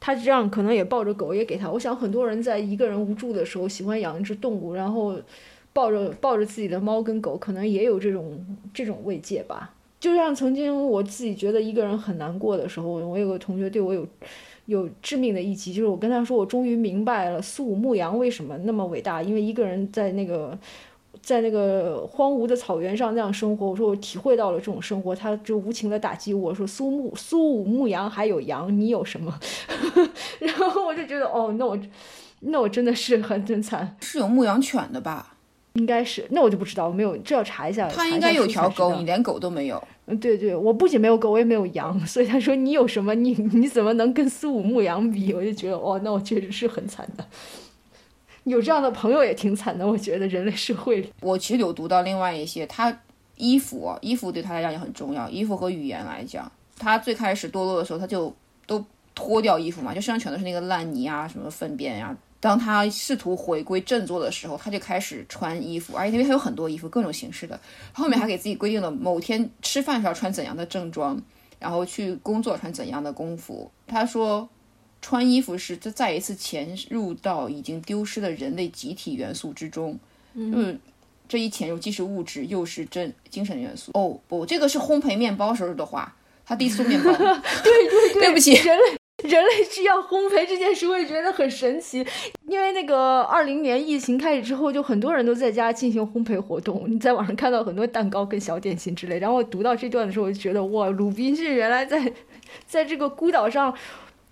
[0.00, 1.70] 他这样可能也抱着狗也给他。
[1.70, 5.18] 我想很多人在一个人无助的时候喜欢养一只动物，然后
[5.72, 9.74] 抱着抱着自己的猫跟狗，可能也有这种这种慰藉吧。
[10.00, 14.06] 就像曾经我自己觉得一个人很难过的时候，我有个同学对我有。
[14.68, 20.58] 有致命的一击，就是我跟他说，我终于明白了苏武牧羊为什么那么伟大，因为一个人在那个，
[21.28, 23.68] 在那个荒芜的草原上那样生活。
[23.68, 29.38] 我说我体会到了这种生活，他就无情的打击我说苏牧苏武牧羊还有羊，你有什么？
[30.40, 31.78] 然后我就觉得哦，那我
[32.40, 35.34] 那我真的是很真惨，是有牧羊犬的吧？
[35.74, 37.86] 应该是，那我就不知道，没有，这要查一下。
[37.88, 39.80] 他应该有条狗，你连狗都没有。
[40.06, 43.14] 嗯，对对，我不仅没有狗，我也没有羊，所以他说你有什么？
[43.14, 45.32] 你你怎么能跟苏武牧羊比？
[45.34, 47.24] 我就觉得，哦，那我确实是很惨的。
[48.48, 51.12] 有这样的朋友也挺惨的，我觉得人类社会里。
[51.20, 52.96] 我其实有读到另外一些，他
[53.36, 55.28] 衣服，衣服对他来讲也很重要。
[55.28, 58.34] 衣服和语言来讲，他最开始堕落的时候，他就
[58.66, 58.84] 都
[59.14, 62.16] 脱掉衣服嘛，就身上全都是那个烂泥啊，什么粪便呀。
[62.40, 67.58] 当他试图回归振作的时候，他就开始穿衣服，而且因为他有很多衣服，各种形式的。
[67.92, 71.20] 后面还给自己规定了某天吃饭时要穿怎样的正装，
[71.58, 73.68] 然后去工作穿怎样的工服。
[73.88, 74.48] 他说，
[75.00, 79.98] 穿衣服是这再一次潜入到已经丢失的人类集体元素之中。
[80.34, 80.78] 嗯，
[81.28, 83.92] 这一潜入既是物质又是真精神元素。
[83.94, 86.14] 哦不，这个是烘焙面包时候的话。
[86.44, 87.12] 他第一次面包。
[87.12, 88.98] 对对对，对不起，人类。
[89.24, 92.06] 人类需要烘焙这件事，我也觉得很神奇。
[92.46, 96.84] 因为那个二零年疫情开始之后，就很多人都在家进行烘焙活动。
[96.86, 99.18] 你在网上看到很多蛋糕跟小点心之类。
[99.18, 102.12] 然后我读到这段的时候，我就觉得哇，鲁滨逊原来在
[102.64, 103.74] 在这个孤岛上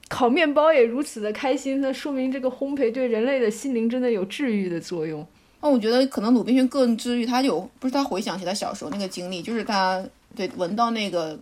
[0.09, 5.27] 烤面包也如此的开心，那说明这个烘焙对人类的心灵真的有治愈的作用。
[5.61, 10.05] 那我觉得可能鲁滨逊更治愈，他有不是他回想起他小时候那个经历，就是他
[10.35, 11.39] 对闻到那个。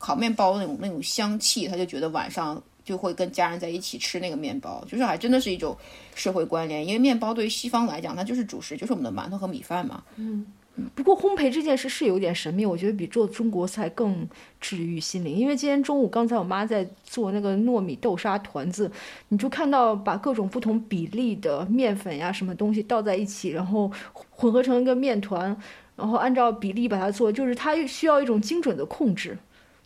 [0.00, 5.76] 烤面包那种那种香气，他就觉得晚上就会跟家人在一起吃那个面包，就是还真的是一种
[6.14, 6.86] 社会关联。
[6.86, 10.00] 因为面包对于西方来讲，它就是主食，就是我们的馒头和米饭嘛。
[10.14, 10.46] 嗯，
[10.94, 14.26] 不过烘焙这件事是有点神秘，我觉得比做中国菜更
[14.60, 15.34] 治愈心灵。
[15.34, 18.90] 因为今天中午刚才我妈在做那个糯米豆沙团子，
[19.28, 23.90] 你就看到把各种不同比例的面粉呀什么东西倒在一起，然后
[24.30, 25.56] 混合成一个面团，
[25.96, 29.36] 然后按照比例把它做，就是它需要一种精准的控制。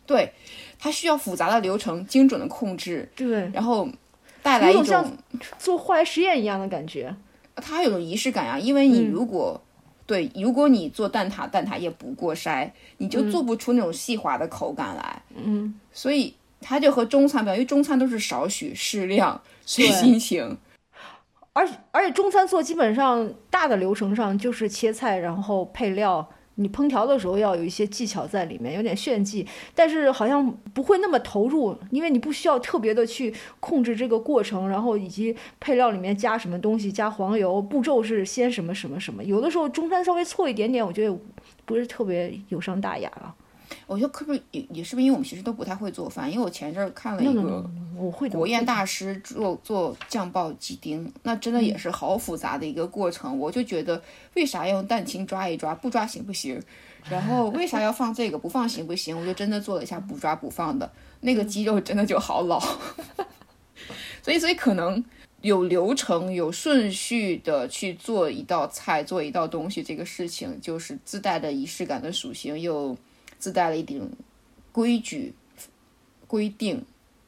[0.05, 0.31] 对，
[0.77, 3.87] 它需要复杂的流程、精准的控制，对，然后
[4.41, 5.17] 带来一种像
[5.57, 7.15] 做化学实验一样的感觉。
[7.55, 9.61] 它还有种仪式感呀，因为你如果、
[10.05, 15.21] 对，如果你做蛋挞，蛋挞液不过筛，你就做不出那种细滑的口感来。
[15.35, 20.57] 嗯，所以它就和中餐不一样，因为中餐都是少许适量，随心情。
[21.53, 26.27] 而而且中餐做基本上大的流程上就是切菜，然后配料。
[26.55, 39.23] 你烹调的时候要有一些技巧在里面，有点炫技，但是好像不会那么投入，因为你不需要特别的去控制这个过程，然后以及配料里面加什么东西，加黄油，步骤是先什么什么什么。
[39.23, 41.17] 有的时候中餐稍微错一点点，我觉得
[41.65, 43.35] 不是特别有伤大雅了。
[43.87, 48.37] 我觉得可不也也是不是因为我们其实都不太会做饭，因为我前阵儿看了一个 no, no, 我会的。
[48.37, 53.37] 国宴大师做做酱爆鸡丁，那真的也是好复杂的一个过程。
[53.37, 54.01] 我就觉得
[54.35, 56.61] 为啥要用蛋清抓一抓，不抓行不行？
[57.09, 59.19] 然后为啥要放这个，不放行不行？
[59.19, 60.89] 我就真的做了一下不抓不放的，
[61.21, 62.59] 那个鸡肉真的就好老。
[64.23, 65.03] 所以，所以可能
[65.41, 72.95] 有流程、有顺序的去做一道菜、做一道东西，这个事情就是自带的仪式感的属性，又
[73.43, 74.09] 自带了一定
[74.71, 75.33] 规矩、
[76.27, 76.85] 规定、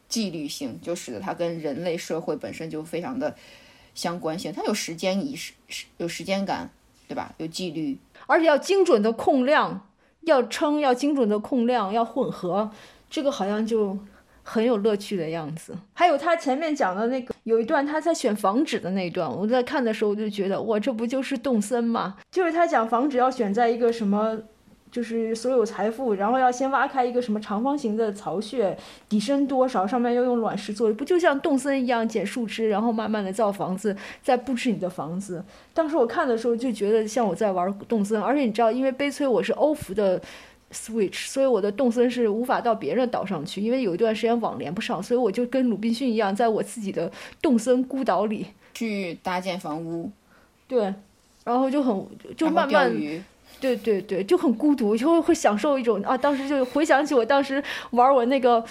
[0.07, 3.36] 纪律性，就使得它跟人类社会本身就非常的
[3.93, 4.53] 相关性。
[4.53, 5.51] 它有时间仪式，
[5.97, 6.70] 有时间感，
[7.09, 7.36] 对吧？
[7.38, 7.97] 有纪律，
[8.28, 9.89] 而且要精准的控量，
[10.22, 12.72] 要称，要精准的控量，要混合，
[13.09, 13.99] 这个好像就
[14.41, 15.78] 很有乐趣的样子。
[15.91, 22.16] 还有他前面讲的那个，有一段他在选房址的那一段，我在看的时候我就觉得，哇，这不就是动森吗？
[22.32, 24.39] 就是他讲房址要选在一个什么。
[24.96, 28.78] 就是所有财富，然后要先挖开一个什么长方形的巢穴，
[29.10, 33.93] 底深多少，上面要用卵石做，不就像动森一样捡树枝，然后慢慢的造房子，
[34.24, 35.43] 再布置你的房子。
[35.74, 40.22] 当时我看的时候就觉得像我在玩动森，而且你知道，因为悲催我是欧服的
[40.72, 50.10] Switch，所以我的动森是无法到别人岛上去，因为有一段时间网连不上，所以我就跟鲁滨逊一样，在我自己的动森孤岛里去搭建房屋，
[50.70, 50.93] 对，
[51.43, 52.96] 然后就很就慢慢。
[53.66, 58.63] 对对对，就很孤独，就会会享受一种啊，当时就回想起我当时玩我那个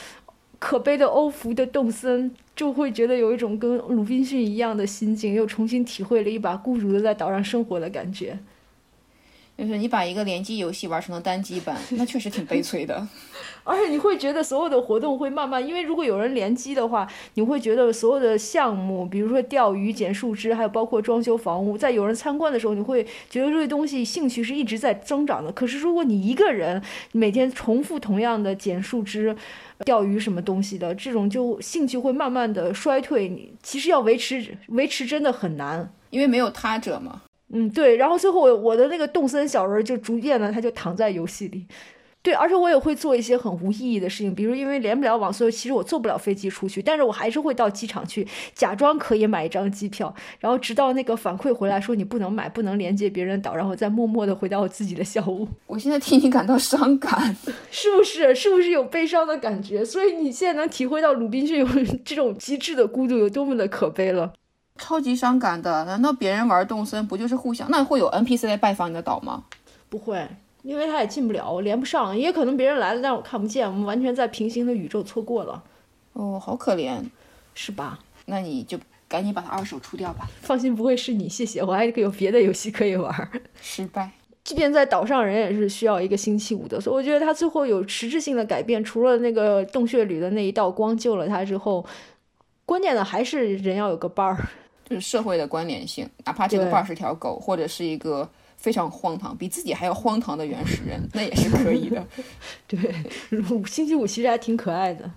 [0.60, 8.38] 可悲的欧服的动森，就会觉得有一种跟鲁滨逊一样的心境，又重新体会了一把孤独的在岛上生活的感觉。
[9.56, 13.06] 就是你把一个联机游戏玩成了单机版，那确实挺悲催的。
[13.62, 25.50] 而且你会觉得所有的活动会慢慢，因为如果有人联机的话，你会觉得所有的项目，比如说钓鱼、捡树枝，还有包括装修房屋，在有人参观的时候，你会觉得这些东西兴趣是一直在增长的。
[25.52, 26.82] 可是如果你一个人
[27.12, 29.34] 每天重复同样的捡树枝、
[29.84, 33.28] 钓鱼什么东西的，这种就兴趣会慢慢的衰退。
[33.28, 35.90] 你其实要维持维持真的很难。
[36.10, 37.22] 因为没有他者嘛。
[37.52, 41.66] 嗯，对，然后最后我我的那个动森小人就逐渐的他就躺在游戏里，
[42.22, 57.36] 对，而且我也会做一些很无意义的事情，比如因为连不了网，所以其实我坐不了飞机出去，但是我还是会到机场去假装可以买一张机票，然后直到那个反馈回来说你不能买，不能连接别人岛，然后再默默的回到我自己的小屋，我现在替你感到伤感，
[57.70, 58.34] 是不是？
[58.34, 59.84] 是不是有悲伤的感觉？
[59.84, 61.68] 所以你现在能体会到鲁滨逊有
[62.04, 64.32] 这种极致的孤独有多么的可悲了。
[64.78, 65.84] 超级伤感的。
[65.84, 67.70] 难道别人玩动森不就是互相？
[67.70, 69.44] 那会有 NPC 来拜访你的岛吗？
[69.88, 70.26] 不会，
[70.62, 75.62] 因为他也进不了，我连不上，也可能别人来了，但我看不见，我们完全在平行的宇宙错过了，
[76.14, 77.02] 哦，好可怜。
[77.56, 78.00] 是吧？
[78.26, 80.26] 那你就赶紧把它二手出掉吧。
[80.40, 83.30] 放心，不会是你，谢谢，我还有别的游戏可以玩儿。
[83.62, 84.10] 失败。
[84.42, 91.86] 即便在岛上，人也是需要一个星期五的，所以我觉得他最后有实质性的改变，除了那个洞穴里的那一道光救了他之后，
[92.66, 94.48] 关键的还是人要有个伴儿。
[94.94, 102.06] 就是社会的关联性，哪怕这个对伴儿是条狗，或者是一个非常荒唐、比自己还要荒唐的原始人， 那也是可以的。
[102.68, 102.78] 对，
[103.66, 105.10] 星期五其实还挺可爱的。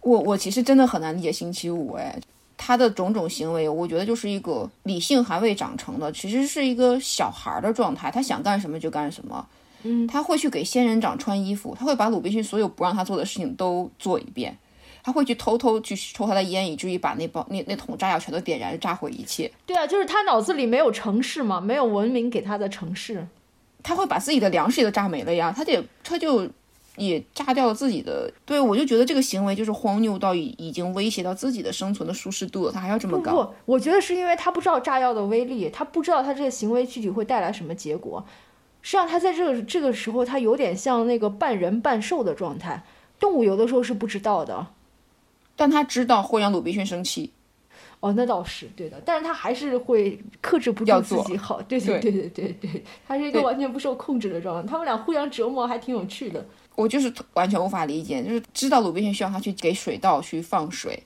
[0.00, 2.18] 我我其实真的很难理解星期五，哎，
[2.56, 9.46] 他的种种行为，我觉得就是一个理性还未长成的，其实是一个小孩儿的状态，他想干什么就干什么。
[9.82, 14.56] 嗯，他会去给仙人掌穿衣服，他会把鲁滨逊所有不让他做的事情都做一遍，
[15.02, 19.50] 他会去偷偷去抽他的烟，以至于把那包那那桶炸药全都点燃，炸毁一切。
[19.66, 23.26] 对啊，就是他脑子里没有城市嘛，没有文明给他的城市。
[23.82, 26.46] 他会把自己的粮食也都炸没了呀，他得他就
[26.96, 28.30] 也炸掉了自己的。
[28.44, 33.32] 对我就觉得这个行为就是荒谬到已已经威胁到自己的生存的舒适度了，他还要这么搞。
[33.32, 38.22] 不不，我觉得是因为他不知道炸药的威力，他不知道他这个行为具体会带来什么结果。
[38.82, 42.82] 实际上，他在这个这个时候，他有点像那个半人半兽的状态。
[43.18, 44.66] 动物有的时候是不知道的，
[45.60, 47.30] 但他知道会让鲁滨逊生气，
[48.00, 51.60] 哦，那倒是对的，但是他还是会克制不住自己好。
[51.68, 54.66] 对对对对对对，他是一个完全不受控制的状态。
[54.66, 56.42] 他们俩互相折磨，还挺有趣的。
[56.76, 60.98] 我就是完全无法理解，就是知道鲁滨逊需要他去给水稻去放水，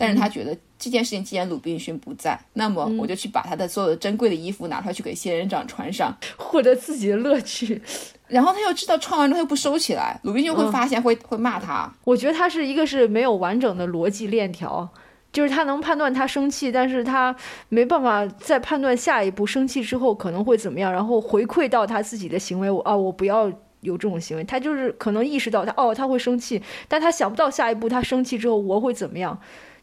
[0.00, 7.82] 但是他觉得这件事情既然鲁滨逊不在，那么我就去把他的所有的珍贵的衣服拿出来去给仙人掌穿上，获得自己的乐趣。
[8.28, 11.92] 然后他又知道穿完之后又不收起来，鲁滨逊会发现会会骂他。
[12.04, 14.88] 我觉得他是一个是没有完整的逻辑链条。
[15.32, 17.32] 就是他能判断他生气，但是他
[17.68, 22.68] 没办法再判断下一步生气之后可能会怎么样，然后回馈到他自己的行为。
[22.68, 23.48] 我啊，我不要
[23.82, 24.42] 有这种行为。
[24.42, 29.40] 他就是可能意识到他哦，他会生气，但他想不到下一步他生气之后我会怎么样。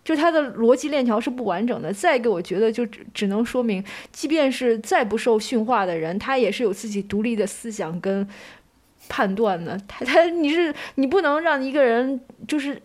[0.07, 1.91] 就他的逻辑链条是不完整的。
[1.91, 3.83] 再一个，我觉得就只只能说明，
[4.13, 8.25] 即便是再不受驯化的人，他也是有自己独立的思想跟
[9.09, 9.77] 判断的。
[9.85, 12.81] 他他你是你不能让一个人就是。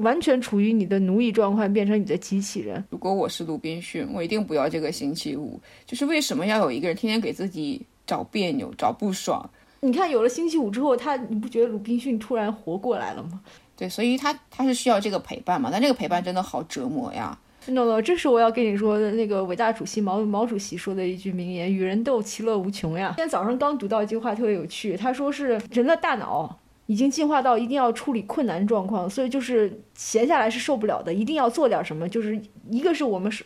[0.00, 2.84] 完全处于你的奴役状况，变成你的机器人。
[2.90, 5.58] 如果我是鲁滨逊，我一定不要这个星期五。
[5.86, 9.48] 就是为什么要有一个人天天给自己找别扭、找不爽？
[9.80, 13.40] 你看，有了星期五之后，他你不觉得鲁滨逊突然活过来了吗？
[13.76, 15.68] 对，所以他他是需要这个陪伴嘛？
[15.70, 17.38] 但这个陪伴真的好折磨呀。
[17.66, 24.96] no no，这是我要跟你说的那个伟大主席毛毛主席说的一句名言：“与人斗，其乐无穷呀。”今天早上刚读到一句话，特别有趣。
[24.96, 26.58] 他说是人的大脑。
[26.88, 32.08] 已经进化到一定要处理困难状况，所以就是闲下来是受不了的，一定要做点什么。
[32.08, 33.44] 就是一个是我们是，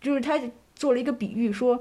[0.00, 0.40] 就是他
[0.74, 1.78] 做了一个比喻，说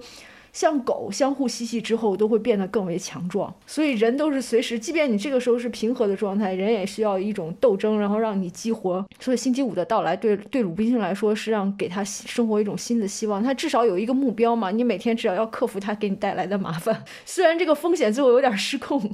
[0.52, 3.54] 像狗相互嬉戏之后都会变得更为强壮。
[3.66, 9.06] 所以人都是随时，即便你这个时候是平和的状态，人也需要一种斗争，然后让你激活。
[9.20, 14.72] 所以星期五的到来对对鲁滨逊来说是让给他生活一种新的希望，他至少有一个目标嘛。
[14.72, 19.12] 你每天至少要克服他给你带来的麻烦， 虽然这个风险最后有点失控。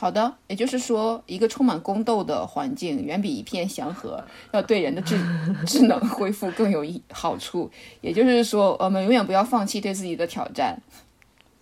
[0.00, 4.22] 好的，也就是说，一个充满宫斗的环境，远比一片祥和
[4.54, 5.18] 要对人的智
[5.66, 7.68] 智能恢复更有益好处。
[8.00, 10.78] 也就是说，我们永远不要放弃对自己的挑战。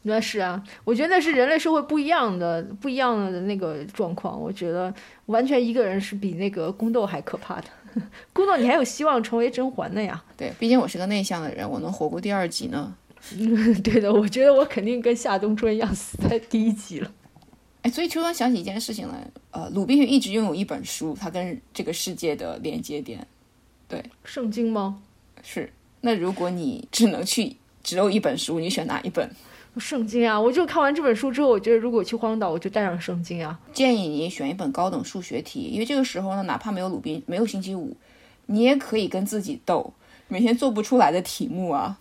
[0.02, 4.38] 那是啊，我觉得那是人类社会不一样的、不一样的那个状况。
[4.38, 4.92] 我觉得
[5.24, 7.64] 完全一个人是比那个宫斗还可怕的。
[8.34, 10.22] 宫斗你还有希望成为甄嬛的呀？
[10.36, 12.94] 对，毕竟我是个内向的人，我能活过第二集呢。
[13.82, 17.10] 对的，我觉得我肯定跟夏冬春一样死在第一集了。
[17.90, 23.26] 所以突然想起一件事情来，呃，鲁滨逊一直拥有一本书，他跟这个世界的连接点，
[23.88, 25.02] 对，圣经吗？
[25.42, 25.72] 是。
[26.00, 29.30] 那如果你只能去，只有一本书，你选哪一本？
[29.78, 30.40] 圣经啊！
[30.40, 33.60] 我就看完这本书之后，我觉得如果去荒岛，我就带上圣经啊。
[33.74, 37.94] 建议你选一本高等数学题，因为这个时候呢，哪怕没有鲁滨，没有星期五，
[38.46, 39.92] 你也可以跟自己斗，
[40.28, 41.98] 每天做不出来的题目啊。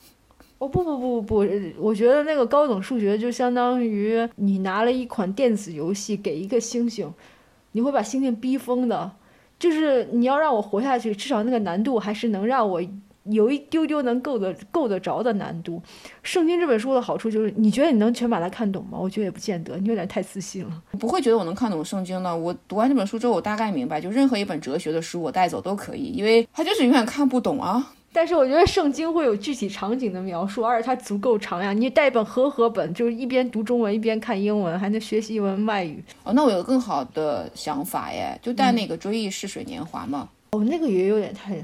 [0.57, 1.47] 哦不不不不不，
[1.77, 7.07] 我觉得那个高等数学就相当于你拿了一款电子游戏给一个猩猩，
[7.73, 9.11] 你会把猩猩逼疯的。
[9.57, 12.81] 就是你要让我活下去，至少那个难度还是能让我
[13.23, 15.81] 有一丢丢能够得够得着的难度。
[16.23, 18.97] 圣经这本书的好处就是，你觉得你能全把它看懂吗？
[18.99, 20.81] 我觉得也不见得，你有点太自信了。
[20.99, 22.35] 不会觉得我能看懂圣经的。
[22.35, 27.93] 我读完这本书之后，我大概明白，就任何一本哲学的书我带走都可以，因为它就是永远看不懂啊。
[28.15, 31.73] 但是我觉得圣经会有具体场景的描述，而且它足够长呀。
[31.73, 36.01] 你带一本和合本，就是一边读中文一边看英文，还能学习一门外语。
[36.23, 40.29] 哦，那我有个更好的想法耶，就带那个《追忆似水年华》嘛。
[40.51, 41.61] 哦，那个也有点太……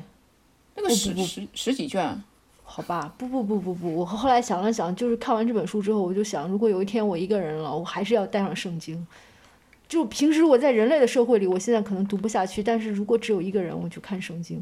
[0.75, 2.21] 那个十十十几卷，
[2.65, 3.13] 好吧？
[3.17, 9.07] 不不不不不，我后来想了想，就是看完这本书之后，我就想，如果有一天我一个人了，我还是要带上圣经。
[9.87, 14.61] 就平时我在人类的社会里，我现在可能读不下去，但是如果只有一个人，我就看圣经。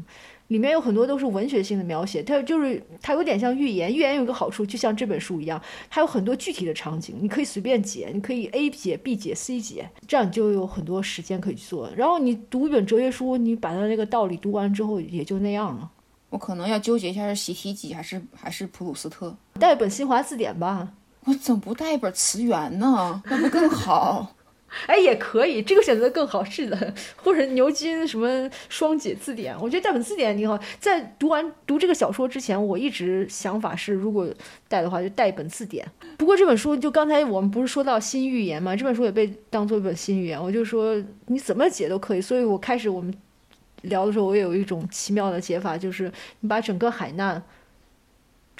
[0.50, 3.94] 里面有很多都是文学性的描写，它就是它有点像寓言。
[3.94, 11.88] 寓言有一个好处，就像这本书一样，它有很多具体的场景，你可以随便解，你可以 A 解、B 解、C 解，这样你就有很多时间可以去做。
[11.96, 15.88] 然后你读一本哲学书，你把它那个道理读完之后，也就那样了。
[16.30, 20.94] 我可能要纠结一下是习题集还是还是普鲁斯特，带本新华字典吧。
[21.26, 23.22] 我怎么不带一本词源呢？
[23.26, 24.34] 那不更好？
[24.86, 30.58] 哎，也可以，这个选择更好，是的，或者牛津什么双解字典，我觉得带本字典挺好。
[30.78, 34.28] 在读完读这个小说之前，我一直想法是，如果
[34.68, 35.86] 带的话，就带一本字典。
[36.16, 40.96] 不过这本书，就刚才我们不是说到新预言嘛，这本书也被当做一本新预言，我就说
[41.26, 42.20] 你怎么解都可以。
[42.20, 43.12] 所以我开始我们
[43.82, 46.10] 聊的时候，我也有一种奇妙的解法，就是
[46.40, 47.42] 你把整个海难。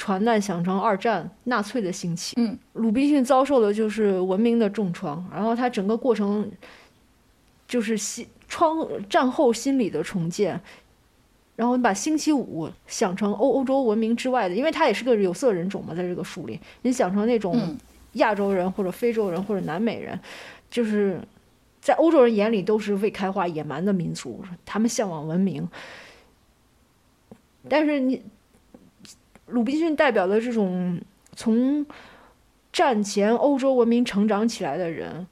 [0.01, 6.51] 船难想成二战纳粹的兴起，嗯，鲁滨逊遭受的就是文明的重创，然后他整个过程
[7.68, 8.78] 就是心创
[9.10, 10.59] 战后心理的重建，
[11.55, 17.77] 然后你把星期五想成欧欧洲文明之外的，因为他也是个有色人种嘛，在这个书里，你想成那种
[18.14, 20.18] 亚洲人或者非洲人或者南美人，
[20.70, 21.20] 就是
[21.82, 25.68] 在欧洲人眼里都是未开化野蛮的民族，他们向往文明，
[27.68, 28.22] 但是你。
[29.51, 31.01] 鲁滨逊代表的这种
[31.35, 31.85] 从
[32.72, 35.27] 战前欧洲文明成长起来的人，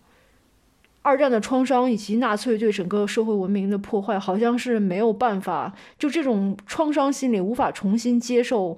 [1.03, 8.77] 二战的创伤以及纳粹对整个社会文明的破坏，好像是没有办法，就这种创伤心理无法重新接受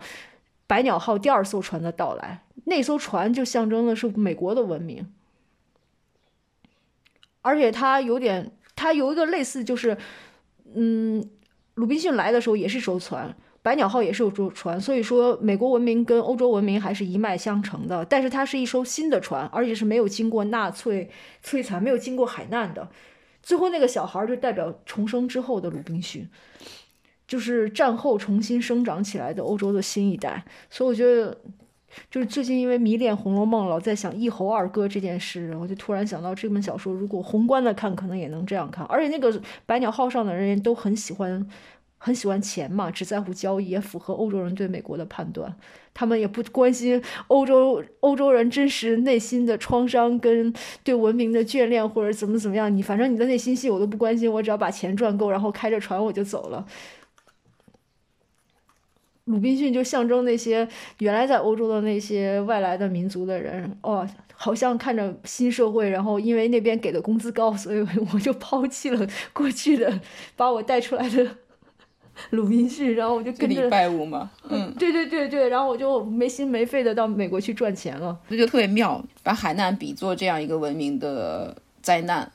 [0.67, 2.43] 百鸟号第二艘船的到来。
[2.65, 5.11] 那艘船就象征的是美国的文明，
[7.41, 9.97] 而且它有点，它有一个类似，就是，
[10.75, 11.25] 嗯，
[11.75, 13.35] 鲁滨逊来的时候也是艘船。
[13.63, 18.03] 百鸟号也是有艘船，所以说美国文明跟欧洲文明还是一脉相承的。
[18.07, 21.11] 但是它是一艘新的船，而且是没有经过纳粹
[21.45, 22.89] 摧残、没有经过海难的。
[23.43, 26.27] 最后那个小孩就代表重生之后的鲁滨逊，
[27.29, 30.43] 就是战后重新生长起来的欧洲的新一代。
[30.71, 31.37] 所以我觉得，
[32.11, 38.87] 就是最近因为迷恋《红楼梦》，老在想一猴二哥这件事，我就突然想到这本小说，如果宏观的看，可能也能这样看。
[38.87, 41.47] 而且那个百鸟号上的人都很喜欢。
[42.03, 45.55] 很喜欢钱嘛，只在乎交易，也符合欧洲人对美国的判断。
[45.93, 50.51] 他们也不关心欧洲欧洲人真实内心的创伤跟
[50.83, 52.75] 对文明的眷恋或者怎么怎么样。
[52.75, 56.67] 你反正你的内心戏我都不关心，我只要把钱赚够，然后开着船我就走了。
[59.25, 60.67] 鲁滨逊就象征那些
[61.01, 67.81] 原来在欧洲的那些外来的民族的人，哦，好像看着新社会，然后因为那边给的工资高，所以
[68.15, 70.01] 我就抛弃了过去的
[70.35, 71.37] 把我带出来的。
[72.29, 82.31] 鲁滨逊，然后我就跟着礼拜五嘛，嗯，对对对对，然后我就没心没肺的到美国去赚钱了，这就特别妙，把海难比作这样一个文明的灾难，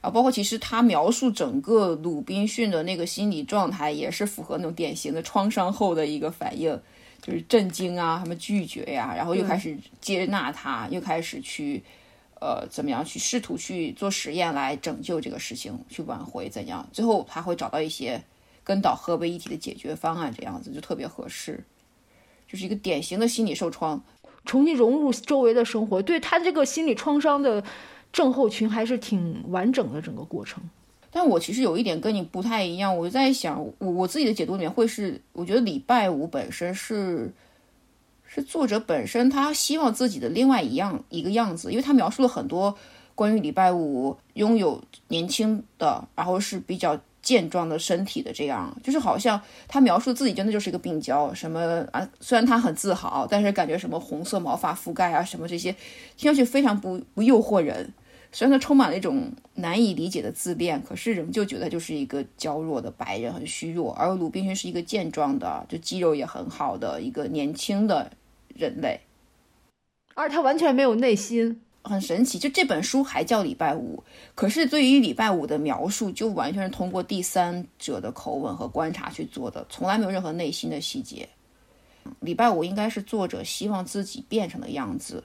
[0.00, 6.78] 啊，包括其实他描述整个鲁滨逊的那个心理状态，也是符合那种典型的创伤后的一个反应，
[7.22, 11.82] 就是震惊啊，什么拒绝呀，然后又开始接纳他，又开始去，
[12.40, 18.22] 呃，怎么样去试图去做实验来拯救这个事情，去挽回怎样，最后他会找到一些。
[18.62, 21.64] 跟岛合为一体的解决方案，这样子就特别合适，
[22.46, 24.02] 就是一个典型的心理受创，
[24.44, 27.64] 重新融入周围的生活，对他这个心理创伤的
[28.12, 30.62] 症候群还是挺完整的整个过程。
[31.10, 37.32] 但我其实有一点跟你不太一样，我在想，我我自己的解读里面会是，我觉得礼拜五本身是
[38.26, 42.76] 是作者本身他希望自己的另外一样一个样子，因为他描述了很多
[43.16, 47.00] 关于礼拜五拥有年轻的，然后是比较。
[47.30, 52.10] 健壮的身体的这样，就是好像他描述自己真的就是一个病娇，什么啊？
[52.18, 55.70] 虽然他很自豪，但是感觉什么红色毛发覆盖啊，什么这些，
[56.16, 57.94] 听上去非常不不诱惑人。
[58.32, 63.92] 虽然他充满了一种难以理解的自恋，可是仍旧觉得就是一个娇弱的白人，很虚弱。
[63.92, 68.10] 而鲁滨逊是一个健壮的，就肌肉也很好的一个年轻的
[68.56, 68.98] 人类，
[70.14, 71.60] 而他完全没有内心。
[71.82, 74.02] 很神奇，就这本书还叫礼拜五，
[74.34, 81.28] 可是对于礼拜五的描述，就完全是通过第三者的口吻和观察去做的，从来没有任何内心的细节。
[82.20, 85.22] 礼拜五应该是作者希望自己变成的样子，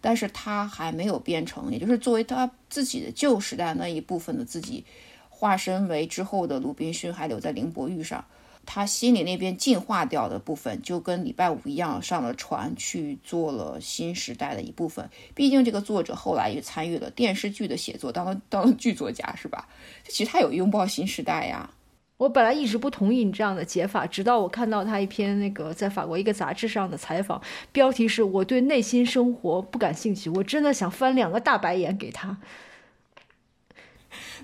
[0.00, 4.84] 但是他还没有变成，也就是作为他自己的旧时代那一部分的自己，
[5.28, 8.24] 化身为之后的鲁滨逊，还留在凌波玉上。
[8.66, 15.08] 他心里那边进化掉的部分，就跟礼拜五一样，上了船去做了新时代的一部分。
[15.34, 19.68] 毕竟这个作者后来也参与了电视剧的写作，当了当了剧作家，是吧？
[20.08, 21.70] 其实他有拥抱新时代呀。
[22.18, 32.38] 我本来一直不同意你这样的解法，直到我看到他一篇那个在法国一个杂志上的采访，标题是我对内心生活不感兴趣，我真的想翻两个大白眼给他。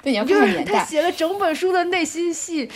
[0.03, 0.73] 对，你要看年代。
[0.73, 2.69] 他写了整本书的内心戏，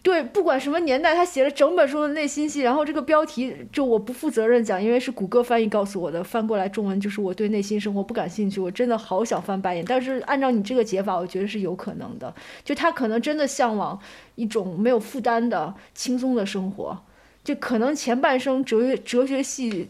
[0.00, 2.60] 对，不管什么年代，他写了整本书的内心戏。
[2.60, 8.60] 然后这个标题就我不负责任讲，因为是谷歌翻译告诉我的，翻过来中文就是我对内心生活不感兴趣。
[8.60, 12.32] 我真的好想翻白眼，但是按照你这个解法，我觉得是有可能的。
[12.64, 13.98] 就他可能真的向往
[14.36, 16.96] 一种没有负担的轻松的生活，
[17.42, 19.88] 就可能前半生哲学哲学系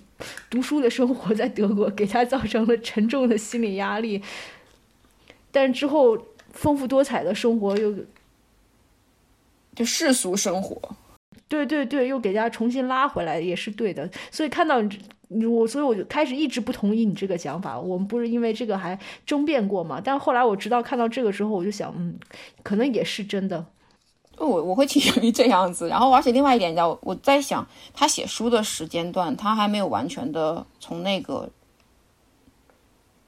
[0.48, 4.23] 读书的生活在德国给他造成了沉重的心理压力，
[5.52, 6.27] 但之后。
[6.52, 7.94] 丰富多彩的生活又，
[9.74, 10.76] 就世俗生活，
[11.46, 14.08] 对对对，又给大家重新拉回来也是对的。
[14.30, 14.80] 所以看到
[15.28, 17.78] 你我，所以我就开始一直不同意你这个讲法。
[17.78, 20.00] 我们不是因为这个还争辩过嘛？
[20.02, 22.18] 但后来我直到看到这个之后，我就想，嗯，
[22.62, 23.64] 可能也是真的。
[24.38, 25.88] 我我会倾向于这样子。
[25.88, 31.48] 然后，而且另外一点，叫我在想，他写书的时间段，他还没有完全的从那个。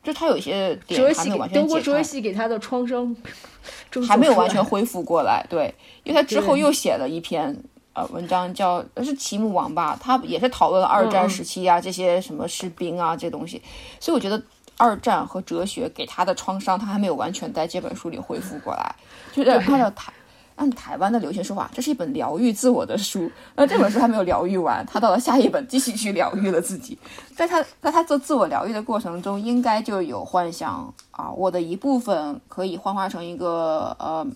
[0.02, 3.14] 就他有一些点还没有完全德国哲学系给他的创伤
[4.09, 5.74] 还没有完全恢复过来，对，
[6.05, 7.55] 因为他之后又写了一篇
[7.93, 13.60] 呃文章，叫是奇姆王吧，他也是讨论了二战时期啊这些什么士兵啊这东西，
[13.98, 14.43] 所以我觉得
[14.77, 18.94] 二战和哲学给他的创伤，他还没有完全在这本书里恢复过来，
[19.32, 20.12] 就是按照他。
[20.61, 23.31] 按台湾的流行说法，这是一本疗愈自我的书。
[23.57, 26.99] 那这本书还没有疗愈完，他到了下一本继续去疗愈了自己。
[27.35, 34.27] 在他在他做自我疗愈的过程中，应该就有幻想啊，我的一部分可以幻化成一个呃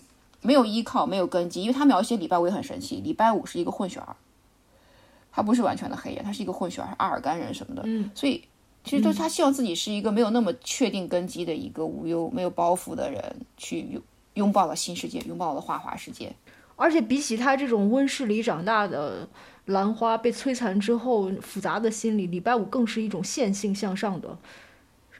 [0.41, 1.61] 没有依靠、没有根基。
[1.61, 4.15] 因为他描写礼拜五也很神奇，礼拜五是一个混血儿，
[5.31, 7.83] 他不是完全的黑人，他是一个混血儿，阿尔干人什么的。
[7.85, 8.43] 嗯，所以
[8.83, 13.21] 其实都他希望自己是一个没有那么确定根基的一个无忧、没有包袱的人
[13.57, 14.01] 去。
[14.35, 16.33] 拥抱了新世界，拥抱了花花世界。
[16.77, 19.27] 而且比起他这种温室里长大的
[19.65, 24.37] 兰花被摧残之后复杂的心理，礼拜五更是一种线性向上的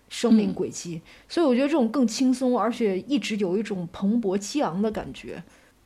[0.10, 1.02] 生命轨迹。
[1.30, 5.42] 所以我觉得这种更轻松，而且一直有一种蓬勃激昂的感觉。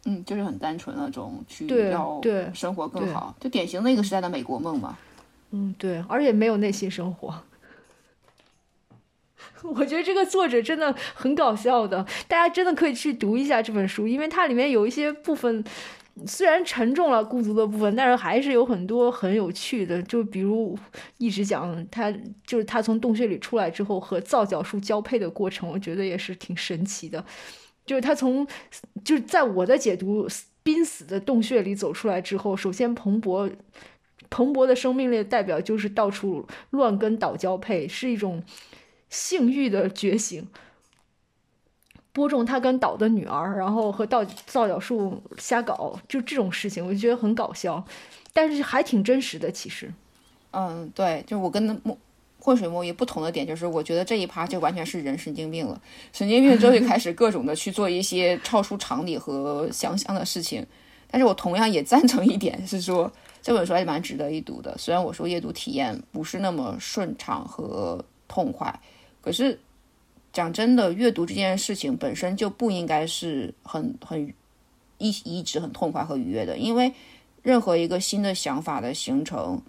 [0.06, 2.22] 嗯，就是很单纯那种去要
[2.53, 4.97] 生活更好，就典型那个时代的美国梦嘛。
[5.51, 7.34] 嗯，对，而且没有内心生活。
[9.64, 15.64] 我觉得这个作者真的很搞笑的，大家真的可以去读一下这本书，因为它里面有一些部分
[16.26, 20.02] 虽然沉重了孤独的部分，但是还是有很多很有趣的。
[20.03, 20.78] 就比如
[21.18, 22.11] 一直讲他，
[22.45, 27.24] 就是他从洞穴里出来之后和皂角树交配的过程，我觉得也是挺神奇的。
[27.86, 28.45] 就是他从
[29.03, 30.28] 就是在我的解读，
[30.61, 33.49] 濒死的洞穴里走出来之后，首先蓬勃
[34.30, 38.44] 蓬勃的生命力代表就是到处乱跟岛交配，是一种。
[39.10, 40.48] 性欲的觉醒，
[42.11, 47.84] 播种他跟岛的女儿，然后和稻皂角树瞎搞，就这种事情，我就觉得很搞笑，
[48.34, 49.52] 但是还挺真实的。
[49.52, 49.91] 其实，
[50.52, 51.98] 嗯，对，就我跟墨
[52.40, 55.81] 浑水摸鱼不同的点，就是我觉得这一趴就完全是人神经病了，
[56.14, 60.65] 神经病之后就开始各种的去做一些超出常理和想象的事情。
[61.11, 63.11] 但是我同样也赞成一点，是说
[63.41, 68.80] 这本书还是蛮值得一读的，虽然我说阅读体验不是那么顺畅和痛快。
[69.30, 69.60] 可是，
[70.34, 74.34] 讲真的，阅读这件事情本身就不应该是很很
[74.97, 76.91] 一一直很痛快和愉悦的，因为
[77.43, 79.61] 任何一个新的想法的形成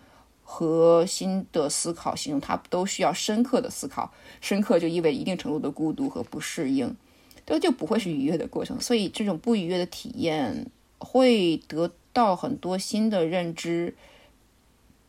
[0.42, 4.10] 和新的思考形成，它都需要深刻的思考，
[4.40, 6.96] 深刻就意味一定程度的孤独和不适应，
[7.44, 8.80] 这就不会是愉悦的过程。
[8.80, 13.94] 所以，这种不愉悦的体验会得到很多新的认知。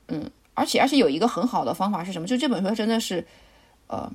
[0.09, 2.27] 嗯，而且而且有一个很好的方法是什么？
[2.27, 3.25] 就这本书真的是，
[3.87, 4.11] 呃。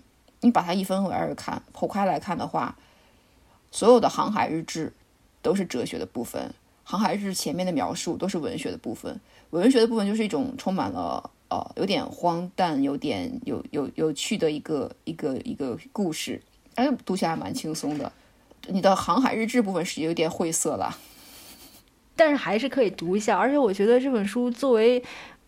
[0.47, 2.77] 你把它一分为二看，剖开来看的话，
[3.73, 4.93] 所有的航海日志
[5.43, 6.55] 都是哲学的部分，
[6.85, 9.20] 航海日志前面的描述都是文学的部分。
[9.51, 16.40] 文学的部分就是一种充满了呃有点荒诞、有点有有有趣的一个一个一个故事，
[16.77, 18.12] 哎，读起来蛮轻松的。
[18.68, 20.97] 你的航海日志部分是有点晦涩了，
[22.14, 23.36] 但是还是可以读一下。
[23.36, 25.02] 而且我觉得这本书作为。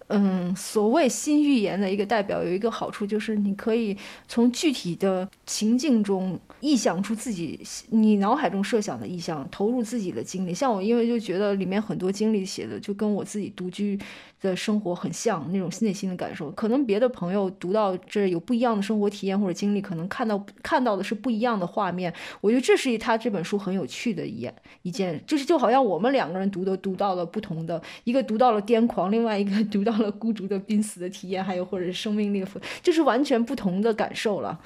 [0.08, 7.60] 嗯，所谓新预言的一个代表有一个好处，就是你可以从具体的情境中臆想出自己
[7.90, 10.54] 你脑海中设想的意象，投入自己的经历。
[10.54, 13.98] 像我，因为就觉得里面很多经历写的就跟我自己独居。
[14.40, 22.12] 的生活很像那种内心的感受，可能别的朋友读到这有不一样的生活体验或者经历，可能看到看到的是不一样的画面。
[22.40, 24.48] 我觉得这是他这本书很有趣的一
[24.82, 34.58] 一件，就是就好像我们两个人读的读到了不同的，一个读到了癫狂，另外一个 读到了孤独的濒死的体验，还有或者是生命裂缝，就是完全不同的感受了。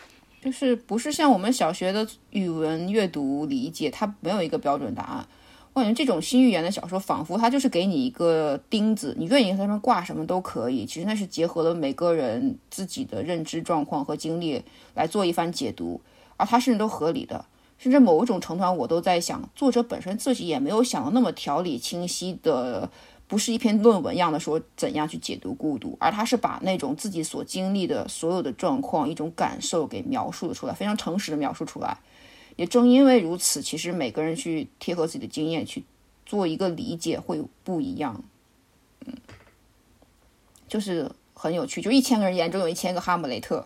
[0.42, 5.26] 就是不是像我们小学的语文阅读理解，它没有一个标准答案。
[5.74, 10.84] 我感觉这种新寓言的小说，仿佛它就是给你一个钉子，你愿意在上面挂什么都可以。
[10.84, 14.62] 其实那是结合了每个人自己的认知状况和经历
[14.94, 16.00] 来做一番解读，
[16.36, 17.44] 而它甚至都合理的。
[17.78, 22.88] 甚至某一种程度上，我都在想，作者本身自己也没有想的那么条理清晰的，
[23.26, 31.98] 不是一篇论文样的说怎样去解读孤独，而他是把那种自己所经历的所有的状况、一种感受给描述了出来，非常诚实的描述出来。
[32.56, 35.82] 也正因为如此，其实每个人去贴合自己的经验去
[36.26, 38.22] 做一个理解会不一样，
[39.06, 39.14] 嗯，
[40.68, 41.80] 就是很有趣。
[41.80, 43.64] 就一千个人眼中有一千个哈姆雷特，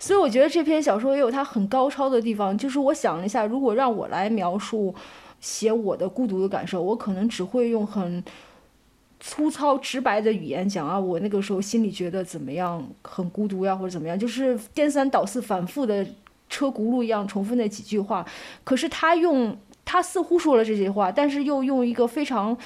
[0.00, 2.56] 所以我觉得这篇小说也有它很高超的地方。
[2.56, 4.94] 就是我想了一下，如果让我来描述
[5.38, 8.24] 写我的孤独的感受，我可能只会用很
[9.20, 16.06] 粗糙直白的语言讲啊，我那个时候心里觉得怎么样，很孤独呀，或者怎么样，就是颠三倒四、反复的。
[16.48, 18.26] 车轱辘一样重复那几句话，
[18.64, 22.56] 可是他用他似乎说了这些话，但是又用一个非常，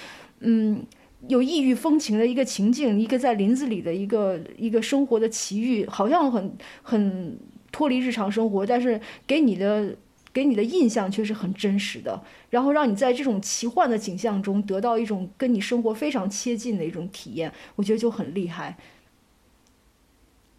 [0.41, 0.83] 嗯，
[1.29, 7.39] 有异域风情的一个情境，一个在林子里的一个一个生活的奇遇，好像很很
[7.73, 9.97] 脱离日常生活，但是给你的
[10.33, 18.77] 给你的印象却是很真实的，然后让你在这种奇幻的景象中得到一种跟你生活非常切近的一种体验，我觉得就很厉害。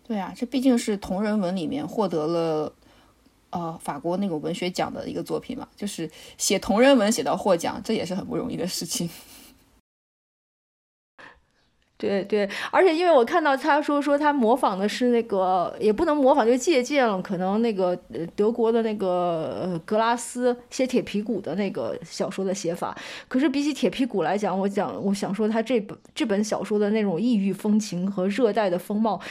[0.04, 2.74] 对啊，这毕竟是同人文里面获得了。
[3.52, 9.10] 呃法国那个文学奖的一个作品嘛，就是写同人文写到获奖，这也是很不容易的事情。
[12.02, 17.96] 对对，而且因为我看到他说说他模仿的是那个，也不能模仿，就借鉴了可能那个
[18.36, 22.98] 德国的那个格拉斯写铁皮鼓的那个小说的写法。
[23.28, 29.22] 可是比起铁皮鼓来讲，我讲我想说他这本这本小说的那种异域风情和热带的风貌。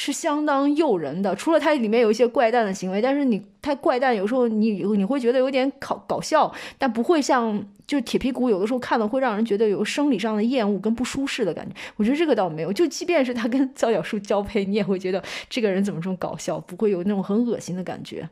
[0.00, 11.74] 是相当诱人的，除了它里面有一些怪诞的行为，但是你太怪诞，有时候你你会觉得有点搞搞笑，但不会像就铁皮鼓有的时候看了会让人觉得有生理上的厌恶跟不舒适的感觉。
[11.96, 15.20] 我觉得这个倒没有，就即便是他跟造角树交配，你也会觉得
[15.50, 18.28] 这个人怎么这么搞笑，不会有那种很恶心的感觉。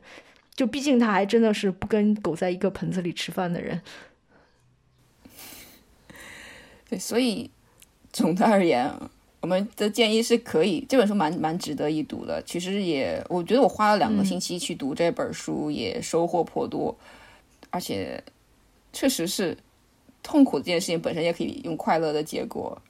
[0.55, 3.81] 就毕竟他还真的是不跟狗在一个盆子里吃饭的人。
[6.89, 7.51] 对，所以
[8.13, 8.89] 总的而言。
[9.39, 12.41] 我们的建议是可以，这本书蛮蛮值得一读的。
[12.43, 16.97] 其实也，我觉得我花了两个星期去读这本书，也收获颇多。
[17.69, 18.23] 而且，
[18.91, 19.55] 确实是
[20.23, 22.81] 痛苦这件事情本身也可以用快乐的结果。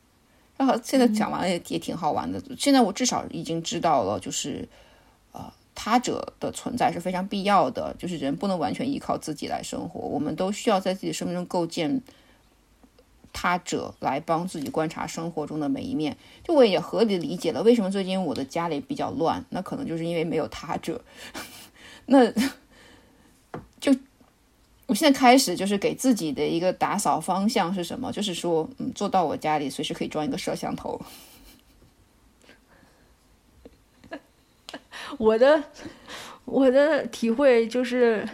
[0.55, 2.41] 然后现在讲完了也也挺好玩的。
[2.57, 4.67] 现在我至少已经知道了，就是
[5.33, 7.93] 呃，他者的存在是非常必要的。
[7.99, 12.01] 就是人不能完全依靠自己来生活，我们都需要在自己生命中构建。
[13.39, 20.99] 他者来帮自己观察生活中的每一面，就我也合理理解了为什么最近我的家里比较乱，那可能就是因为没有他者。
[22.07, 22.31] 那
[23.79, 23.95] 就
[24.87, 28.11] 我现在开始就是给自己的一个打扫方向是什么？
[28.11, 30.99] 就是说，嗯，做到我家里随时可以装一个摄像头。
[35.19, 35.63] 我的
[36.45, 38.27] 我的体会就是，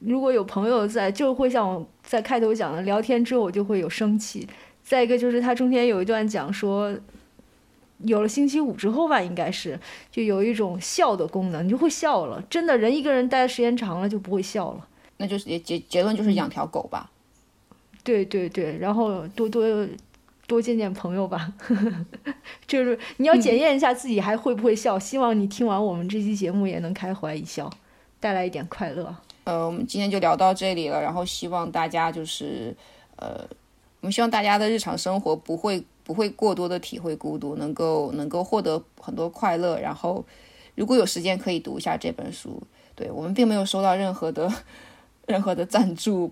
[0.00, 1.86] 如果有朋友在，就会像。
[2.02, 4.46] 在开头讲的聊天之后，我就会有生气。
[4.82, 6.92] 再一个就是他中间有一段讲说，
[7.98, 9.78] 有了星期五之后吧，应该是
[10.10, 12.42] 就有一种笑的功能，你就会笑了。
[12.50, 14.88] 真的人一个人待的时间长了就不会笑了。
[15.18, 17.10] 那就是结结结论就是养条狗吧。
[18.02, 19.86] 对对对，然后多多
[20.48, 21.52] 多见见朋友吧。
[22.66, 24.98] 就是你要检验一下自己还会不会笑。
[24.98, 27.70] 希望你听完我们这期节目也能开怀一笑，
[28.18, 29.14] 带来一点快乐。
[29.44, 31.02] 呃，我们今天就聊到这里了。
[31.02, 32.74] 然后希望大家就是，
[33.16, 33.44] 呃，
[34.00, 39.78] 我们希望大家的日常生活不会不会过多的体会孤独，能够能够获得很多快乐。
[39.80, 40.24] 然后，
[40.74, 42.62] 如果有时间可以读一下这本书。
[42.94, 44.52] 对我们并没有收到任何的
[45.26, 46.30] 任何的赞助，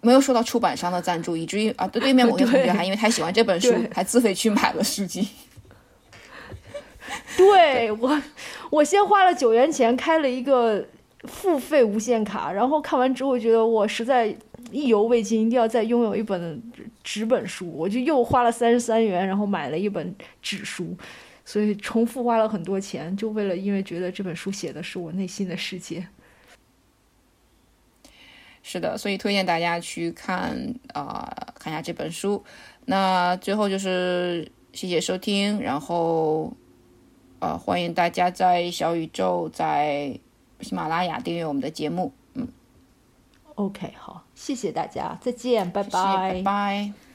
[0.00, 5.28] 没有收到出版商的赞助，以至于啊，对对面某些同学还因为太喜欢这本书，还自费去买了书籍。
[7.36, 8.20] 对我，
[8.70, 10.84] 我先花了九元钱开了一个。
[11.24, 14.28] 付费无限卡，然后看完之后觉得我实在
[14.70, 16.62] 意犹未尽，一定要再拥有一本
[17.02, 20.96] 纸本书，我就又花了三十三元，然后买了一本纸书，
[21.44, 26.06] 所以重复花了很多钱，就为了因为觉得这本书写的是我内心的世界。
[28.62, 32.44] 是的，所以推荐大家去看啊，看一下这本书。
[32.84, 36.52] 那最后就是谢谢收听，然后
[37.40, 40.20] 啊，欢迎大家在小宇宙在。
[40.60, 42.48] 喜马拉雅订阅我们的节目，嗯
[43.54, 47.07] ，OK，好，谢谢大家，再见，拜拜，拜拜。